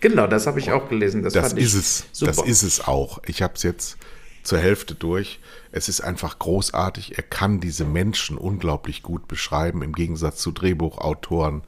[0.00, 1.22] Genau, das habe ich auch gelesen.
[1.22, 2.06] Das, das ist es.
[2.12, 2.32] Super.
[2.32, 3.20] Das ist es auch.
[3.26, 3.98] Ich habe es jetzt
[4.42, 5.40] zur Hälfte durch.
[5.72, 7.16] Es ist einfach großartig.
[7.16, 11.62] Er kann diese Menschen unglaublich gut beschreiben, im Gegensatz zu Drehbuchautoren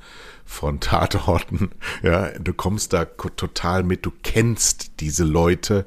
[0.44, 1.70] von Tatorten.
[2.02, 4.04] Ja, du kommst da total mit.
[4.04, 5.86] Du kennst diese Leute,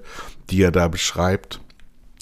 [0.49, 1.59] die er da beschreibt.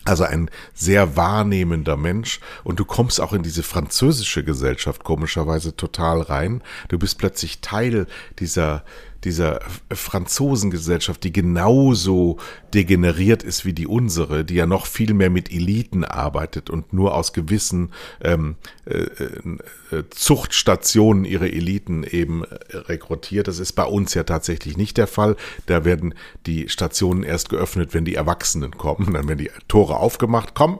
[0.06, 6.22] Also ein sehr wahrnehmender Mensch und du kommst auch in diese französische Gesellschaft komischerweise total
[6.22, 6.62] rein.
[6.90, 8.08] Du bist plötzlich Teil
[8.40, 8.84] dieser
[9.26, 9.60] dieser
[9.92, 12.38] Franzosengesellschaft, die genauso
[12.74, 17.16] degeneriert ist wie die unsere, die ja noch viel mehr mit Eliten arbeitet und nur
[17.16, 18.56] aus gewissen ähm,
[18.86, 23.48] äh, äh, Zuchtstationen ihre Eliten eben rekrutiert.
[23.48, 25.36] Das ist bei uns ja tatsächlich nicht der Fall.
[25.66, 26.14] Da werden
[26.46, 29.14] die Stationen erst geöffnet, wenn die Erwachsenen kommen.
[29.14, 30.54] Dann werden die Tore aufgemacht.
[30.54, 30.80] Komm,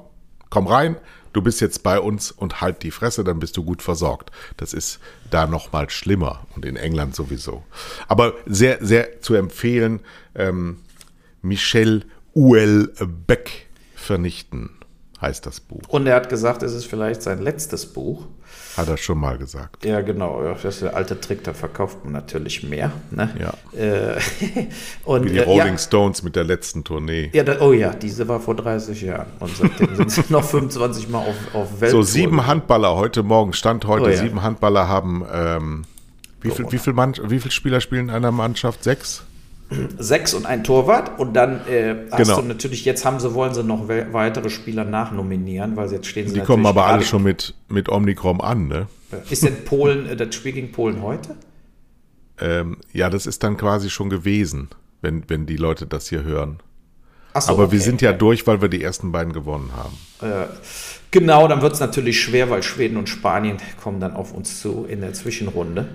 [0.50, 0.98] komm rein
[1.34, 4.32] du bist jetzt bei uns und halt die Fresse, dann bist du gut versorgt.
[4.58, 7.64] Das ist da noch mal schlimmer und in England sowieso.
[8.08, 10.00] Aber sehr, sehr zu empfehlen,
[10.36, 10.80] ähm,
[11.42, 12.06] Michel
[12.36, 14.70] Houellebecq vernichten
[15.24, 15.82] heißt das Buch.
[15.88, 18.28] Und er hat gesagt, es ist vielleicht sein letztes Buch.
[18.78, 19.86] Hat er schon mal gesagt.
[19.86, 20.42] Ja, genau.
[20.42, 22.92] Das ist der alte Trick, da verkauft man natürlich mehr.
[23.12, 23.30] Ne?
[23.40, 23.80] Ja.
[23.80, 24.20] Äh,
[25.06, 27.30] und, Wie die Rolling ja, Stones mit der letzten Tournee.
[27.34, 29.28] Ja, da, oh ja, diese war vor 30 Jahren.
[29.40, 31.92] Und seitdem sind sie noch 25 Mal auf, auf Welt.
[31.92, 34.18] So, sieben Handballer heute Morgen, Stand heute, oh, ja.
[34.18, 35.24] sieben Handballer haben.
[35.32, 35.86] Ähm,
[36.42, 38.84] wie, viel, wie, viel Mann, wie viele Spieler spielen in einer Mannschaft?
[38.84, 39.24] Sechs?
[39.98, 42.42] Sechs und ein Torwart und dann äh, hast genau.
[42.42, 46.36] du natürlich, jetzt haben sie, wollen sie noch weitere Spieler nachnominieren, weil jetzt stehen sie
[46.36, 48.88] Die kommen aber alle schon mit, mit Omnicrom an, ne?
[49.30, 51.36] Ist denn Polen, äh, das Spiel gegen Polen heute?
[52.40, 54.70] Ähm, ja, das ist dann quasi schon gewesen,
[55.02, 56.60] wenn, wenn die Leute das hier hören.
[57.40, 57.72] So, aber okay.
[57.74, 59.98] wir sind ja durch, weil wir die ersten beiden gewonnen haben.
[60.22, 60.46] Äh,
[61.10, 64.86] genau, dann wird es natürlich schwer, weil Schweden und Spanien kommen dann auf uns zu
[64.88, 65.88] in der Zwischenrunde.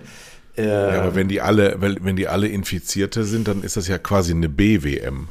[0.58, 3.98] Äh, ja, aber wenn die alle, wenn die alle Infizierte sind, dann ist das ja
[3.98, 5.28] quasi eine B-WM.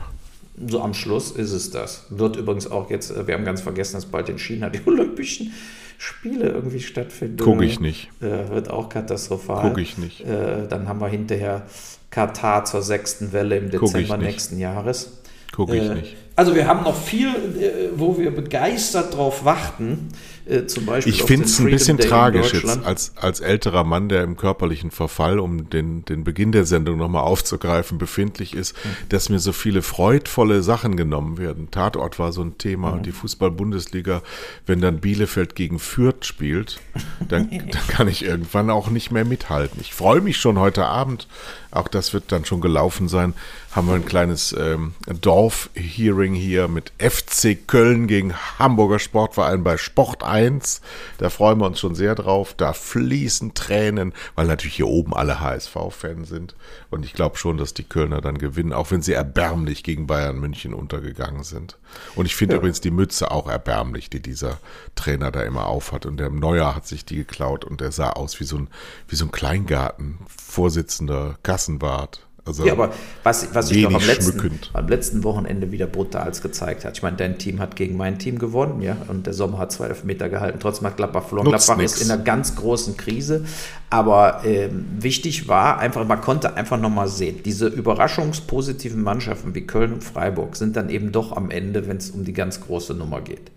[0.68, 2.06] So am Schluss ist es das.
[2.10, 5.54] Wird übrigens auch jetzt, äh, wir haben ganz vergessen, dass bald in China die Olympischen
[5.98, 7.38] Spiele irgendwie stattfinden.
[7.38, 8.10] Gucke ich nicht.
[8.22, 9.68] Äh, wird auch katastrophal.
[9.68, 10.22] Gucke ich nicht.
[10.22, 11.64] Äh, dann haben wir hinterher
[12.12, 15.20] Katar zur sechsten Welle im Dezember nächsten Jahres.
[15.56, 16.16] Gucke ich äh, nicht.
[16.36, 20.10] Also wir haben noch viel, äh, wo wir begeistert drauf warten.
[20.48, 24.10] Äh, zum Beispiel ich finde es ein bisschen Day tragisch jetzt als, als älterer Mann,
[24.10, 28.90] der im körperlichen Verfall, um den, den Beginn der Sendung nochmal aufzugreifen, befindlich ist, mhm.
[29.10, 31.70] dass mir so viele freudvolle Sachen genommen werden.
[31.72, 32.96] Tatort war so ein Thema.
[32.96, 33.04] Mhm.
[33.04, 34.22] Die Fußball-Bundesliga,
[34.66, 36.80] wenn dann Bielefeld gegen Fürth spielt,
[37.28, 39.80] dann, dann kann ich irgendwann auch nicht mehr mithalten.
[39.82, 41.28] Ich freue mich schon heute Abend,
[41.72, 43.34] auch das wird dann schon gelaufen sein,
[43.78, 50.24] haben wir ein kleines ähm, Dorf-Hearing hier mit FC Köln gegen Hamburger Sportverein bei Sport
[50.24, 50.82] 1.
[51.20, 52.56] Da freuen wir uns schon sehr drauf.
[52.56, 56.56] Da fließen Tränen, weil natürlich hier oben alle HSV-Fans sind.
[56.90, 60.40] Und ich glaube schon, dass die Kölner dann gewinnen, auch wenn sie erbärmlich gegen Bayern
[60.40, 61.78] München untergegangen sind.
[62.16, 62.58] Und ich finde ja.
[62.58, 64.58] übrigens die Mütze auch erbärmlich, die dieser
[64.96, 66.08] Trainer da immer aufhat.
[66.08, 68.70] Und der Neuer hat sich die geklaut und der sah aus wie so ein,
[69.08, 72.27] wie so ein Kleingarten, Vorsitzender Kassenwart.
[72.48, 72.94] Also ja, aber
[73.24, 76.98] was, was sich doch am letzten, am letzten Wochenende wieder brutal gezeigt hat.
[76.98, 79.90] Ich meine, dein Team hat gegen mein Team gewonnen, ja, und der Sommer hat zwei
[80.04, 80.60] Meter gehalten.
[80.60, 81.50] Trotzdem hat Gladbach verloren.
[81.50, 81.94] Nutzt Gladbach nix.
[81.96, 83.46] ist in einer ganz großen Krise.
[83.90, 89.94] Aber ähm, wichtig war einfach, man konnte einfach nochmal sehen, diese überraschungspositiven Mannschaften wie Köln
[89.94, 93.22] und Freiburg sind dann eben doch am Ende, wenn es um die ganz große Nummer
[93.22, 93.52] geht.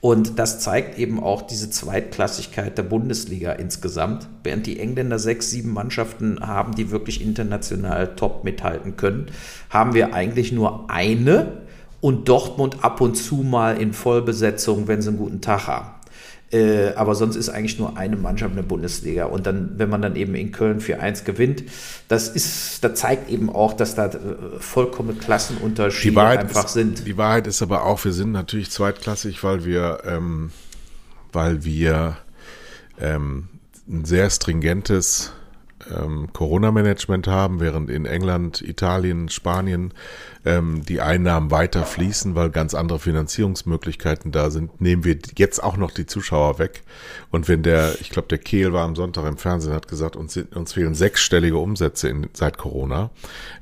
[0.00, 4.28] Und das zeigt eben auch diese Zweitklassigkeit der Bundesliga insgesamt.
[4.44, 9.26] Während die Engländer sechs, sieben Mannschaften haben, die wirklich international top mithalten können,
[9.70, 11.62] haben wir eigentlich nur eine
[12.00, 15.97] und Dortmund ab und zu mal in Vollbesetzung, wenn sie einen guten Tag haben.
[16.50, 19.26] Äh, aber sonst ist eigentlich nur eine Mannschaft in der Bundesliga.
[19.26, 21.64] Und dann, wenn man dann eben in Köln 4-1 gewinnt,
[22.08, 24.18] das ist, da zeigt eben auch, dass da äh,
[24.58, 27.06] vollkommen Klassenunterschiede einfach ist, sind.
[27.06, 30.50] Die Wahrheit ist aber auch, wir sind natürlich zweitklassig, weil wir, ähm,
[31.32, 32.16] weil wir
[32.98, 33.48] ähm,
[33.86, 35.32] ein sehr stringentes
[35.96, 39.92] ähm, Corona-Management haben, während in England, Italien, Spanien
[40.44, 45.76] ähm, die Einnahmen weiter fließen, weil ganz andere Finanzierungsmöglichkeiten da sind, nehmen wir jetzt auch
[45.76, 46.82] noch die Zuschauer weg.
[47.30, 50.36] Und wenn der, ich glaube, der Kehl war am Sonntag im Fernsehen, hat gesagt, uns,
[50.36, 53.10] uns fehlen sechsstellige Umsätze in, seit Corona,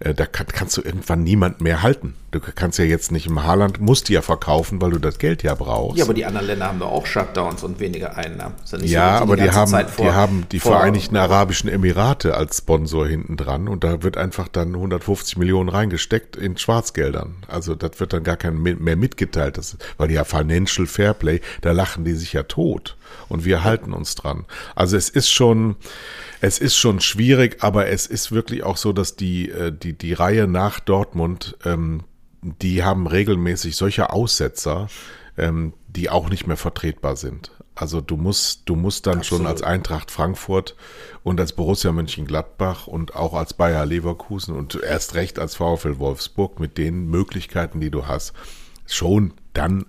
[0.01, 2.14] äh, da kann, kannst du irgendwann niemand mehr halten.
[2.41, 5.43] Du kannst ja jetzt nicht im Haarland, musst die ja verkaufen, weil du das Geld
[5.43, 5.99] ja brauchst.
[5.99, 8.55] Ja, aber die anderen Länder haben doch auch Shutdowns und weniger Einnahmen.
[8.82, 13.07] Ja, so, aber die, die haben, vor, die haben die Vereinigten Arabischen Emirate als Sponsor
[13.07, 17.37] hinten dran und da wird einfach dann 150 Millionen reingesteckt in Schwarzgeldern.
[17.49, 22.05] Also das wird dann gar kein mehr mitgeteilt, das, weil ja Financial Fairplay, da lachen
[22.05, 22.97] die sich ja tot
[23.28, 24.45] und wir halten uns dran.
[24.74, 25.76] Also es ist schon,
[26.41, 30.12] es ist schon schwierig, aber es ist wirklich auch so, dass die, äh, die, die
[30.12, 32.03] Reihe nach Dortmund, ähm,
[32.62, 34.88] die haben regelmäßig solche Aussetzer,
[35.36, 37.51] ähm, die auch nicht mehr vertretbar sind.
[37.74, 39.42] Also du musst, du musst dann Absolut.
[39.42, 40.76] schon als Eintracht Frankfurt
[41.22, 46.59] und als Borussia Mönchengladbach und auch als Bayer Leverkusen und erst recht als VfL Wolfsburg
[46.59, 48.32] mit den Möglichkeiten, die du hast,
[48.86, 49.84] schon dann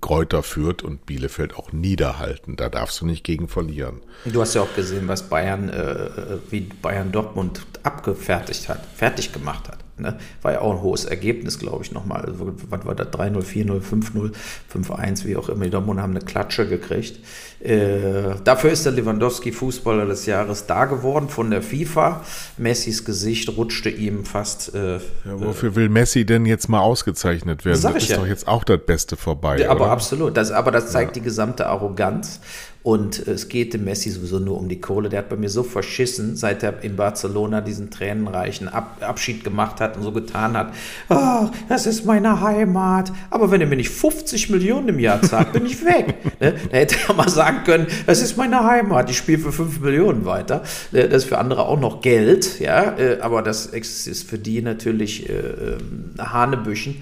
[0.00, 2.56] Kräuter führt und Bielefeld auch niederhalten.
[2.56, 4.00] Da darfst du nicht gegen verlieren.
[4.24, 9.68] Du hast ja auch gesehen, was Bayern, äh, wie Bayern Dortmund abgefertigt hat, fertig gemacht
[9.68, 9.83] hat.
[9.96, 10.18] Ne?
[10.42, 12.22] War ja auch ein hohes Ergebnis, glaube ich, nochmal.
[12.22, 13.08] Also, was war das?
[13.08, 14.32] 3-0, 4-0, 5-0,
[14.72, 15.64] 5-1, wie auch immer.
[15.64, 17.20] Die Dortmund haben eine Klatsche gekriegt.
[17.60, 22.22] Äh, dafür ist der Lewandowski Fußballer des Jahres da geworden von der FIFA.
[22.58, 24.74] Messis Gesicht rutschte ihm fast.
[24.74, 27.80] Äh, ja, wofür will Messi denn jetzt mal ausgezeichnet werden?
[27.80, 28.16] Das ist ja.
[28.16, 29.58] doch jetzt auch das Beste vorbei.
[29.58, 29.92] Ja, aber oder?
[29.92, 30.36] absolut.
[30.36, 32.40] Das, aber das zeigt die gesamte Arroganz.
[32.84, 35.08] Und es geht dem Messi sowieso nur um die Kohle.
[35.08, 39.80] Der hat bei mir so verschissen, seit er in Barcelona diesen tränenreichen Ab Abschied gemacht
[39.80, 40.74] hat und so getan hat.
[41.08, 43.10] Oh, das ist meine Heimat.
[43.30, 46.14] Aber wenn er mir nicht 50 Millionen im Jahr zahlt, bin ich weg.
[46.40, 46.56] ne?
[46.70, 49.08] Da hätte er mal sagen können, das ist meine Heimat.
[49.08, 50.62] Ich spiele für 5 Millionen weiter.
[50.92, 51.08] Ne?
[51.08, 52.60] Das ist für andere auch noch Geld.
[52.60, 56.96] Ja, äh, aber das ist für die natürlich äh, ähm, Hanebüchen.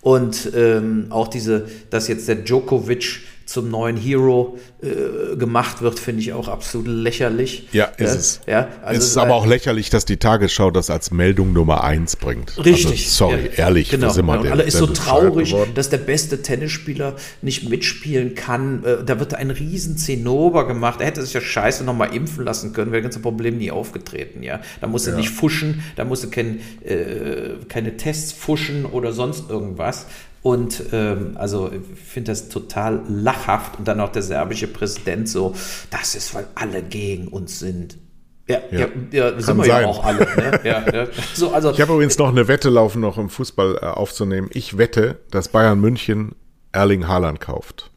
[0.00, 6.20] Und ähm, auch diese, dass jetzt der Djokovic zum neuen Hero äh, gemacht wird, finde
[6.20, 7.68] ich auch absolut lächerlich.
[7.72, 8.40] Ja, ist äh, es.
[8.46, 12.16] Ja, also es ist aber auch lächerlich, dass die Tagesschau das als Meldung Nummer eins
[12.16, 12.58] bringt.
[12.58, 13.06] Richtig.
[13.06, 13.88] Also, sorry, ja, ehrlich.
[13.88, 14.10] Genau.
[14.10, 18.84] Sind wir und alle ist so traurig, dass der beste Tennisspieler nicht mitspielen kann.
[18.84, 21.00] Äh, da wird ein riesen Zinnober gemacht.
[21.00, 24.42] Er hätte sich ja scheiße nochmal impfen lassen können, wäre das ganze Problem nie aufgetreten.
[24.42, 25.20] Ja, Da muss er ja.
[25.20, 30.06] nicht fuschen, da muss er kein, äh, keine Tests fuschen oder sonst irgendwas.
[30.46, 33.80] Und ähm, also ich finde das total lachhaft.
[33.80, 35.56] Und dann auch der serbische Präsident so,
[35.90, 37.98] das ist, weil alle gegen uns sind.
[38.46, 39.82] Ja, ja, ja, ja sind wir sein.
[39.82, 40.20] ja auch alle.
[40.20, 40.60] Ne?
[40.64, 44.48] ja, so, also, ich habe übrigens noch eine Wette laufen, noch im Fußball äh, aufzunehmen.
[44.52, 46.36] Ich wette, dass Bayern München
[46.70, 47.90] Erling Haaland kauft.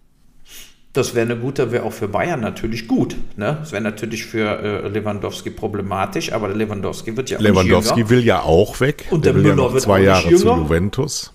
[0.94, 3.16] Das wäre eine gute, wäre auch für Bayern natürlich gut.
[3.38, 3.58] Ne?
[3.60, 8.42] Das wäre natürlich für äh, Lewandowski problematisch, aber Lewandowski wird ja auch Lewandowski will ja
[8.42, 9.06] auch weg.
[9.12, 11.32] Und der, der Müller ja wird zwei Jahre zu Juventus.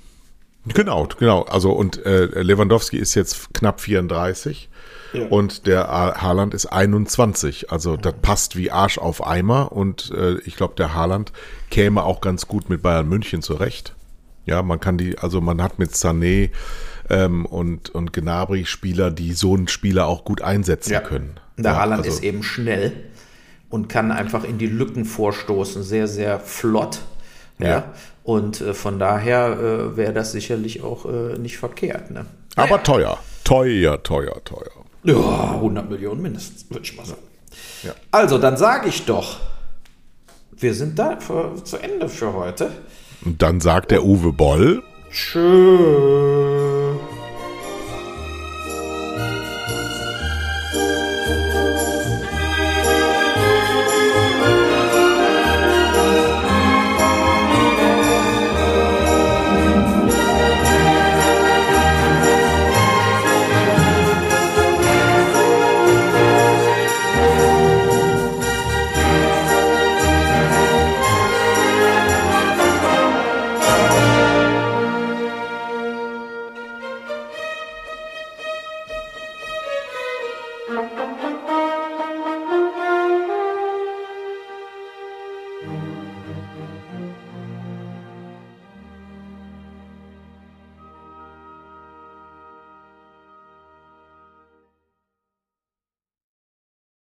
[0.66, 1.42] Genau, genau.
[1.42, 4.70] Also und äh, Lewandowski ist jetzt knapp 34
[5.12, 5.26] ja.
[5.26, 7.70] und der Haaland ist 21.
[7.70, 11.32] Also das passt wie Arsch auf Eimer und äh, ich glaube, der Haaland
[11.70, 13.94] käme auch ganz gut mit Bayern München zurecht.
[14.46, 16.50] Ja, man kann die, also man hat mit Sané
[17.08, 21.00] ähm, und, und Gnabry Spieler, die so einen Spieler auch gut einsetzen ja.
[21.00, 21.40] können.
[21.56, 22.16] Der ja, Haaland also.
[22.16, 22.92] ist eben schnell
[23.70, 27.00] und kann einfach in die Lücken vorstoßen, sehr, sehr flott.
[27.64, 27.70] Ja.
[27.70, 27.84] ja.
[28.22, 32.10] Und äh, von daher äh, wäre das sicherlich auch äh, nicht verkehrt.
[32.10, 32.24] Ne?
[32.56, 33.18] Aber teuer.
[33.44, 34.84] Teuer, teuer, teuer.
[35.02, 37.20] Ja, 100 Millionen mindestens, würde ich mal sagen.
[37.82, 37.92] Ja.
[38.10, 39.38] Also, dann sage ich doch,
[40.52, 42.70] wir sind da für, zu Ende für heute.
[43.24, 44.82] Und dann sagt der Uwe Boll.
[45.10, 46.83] Tschüss.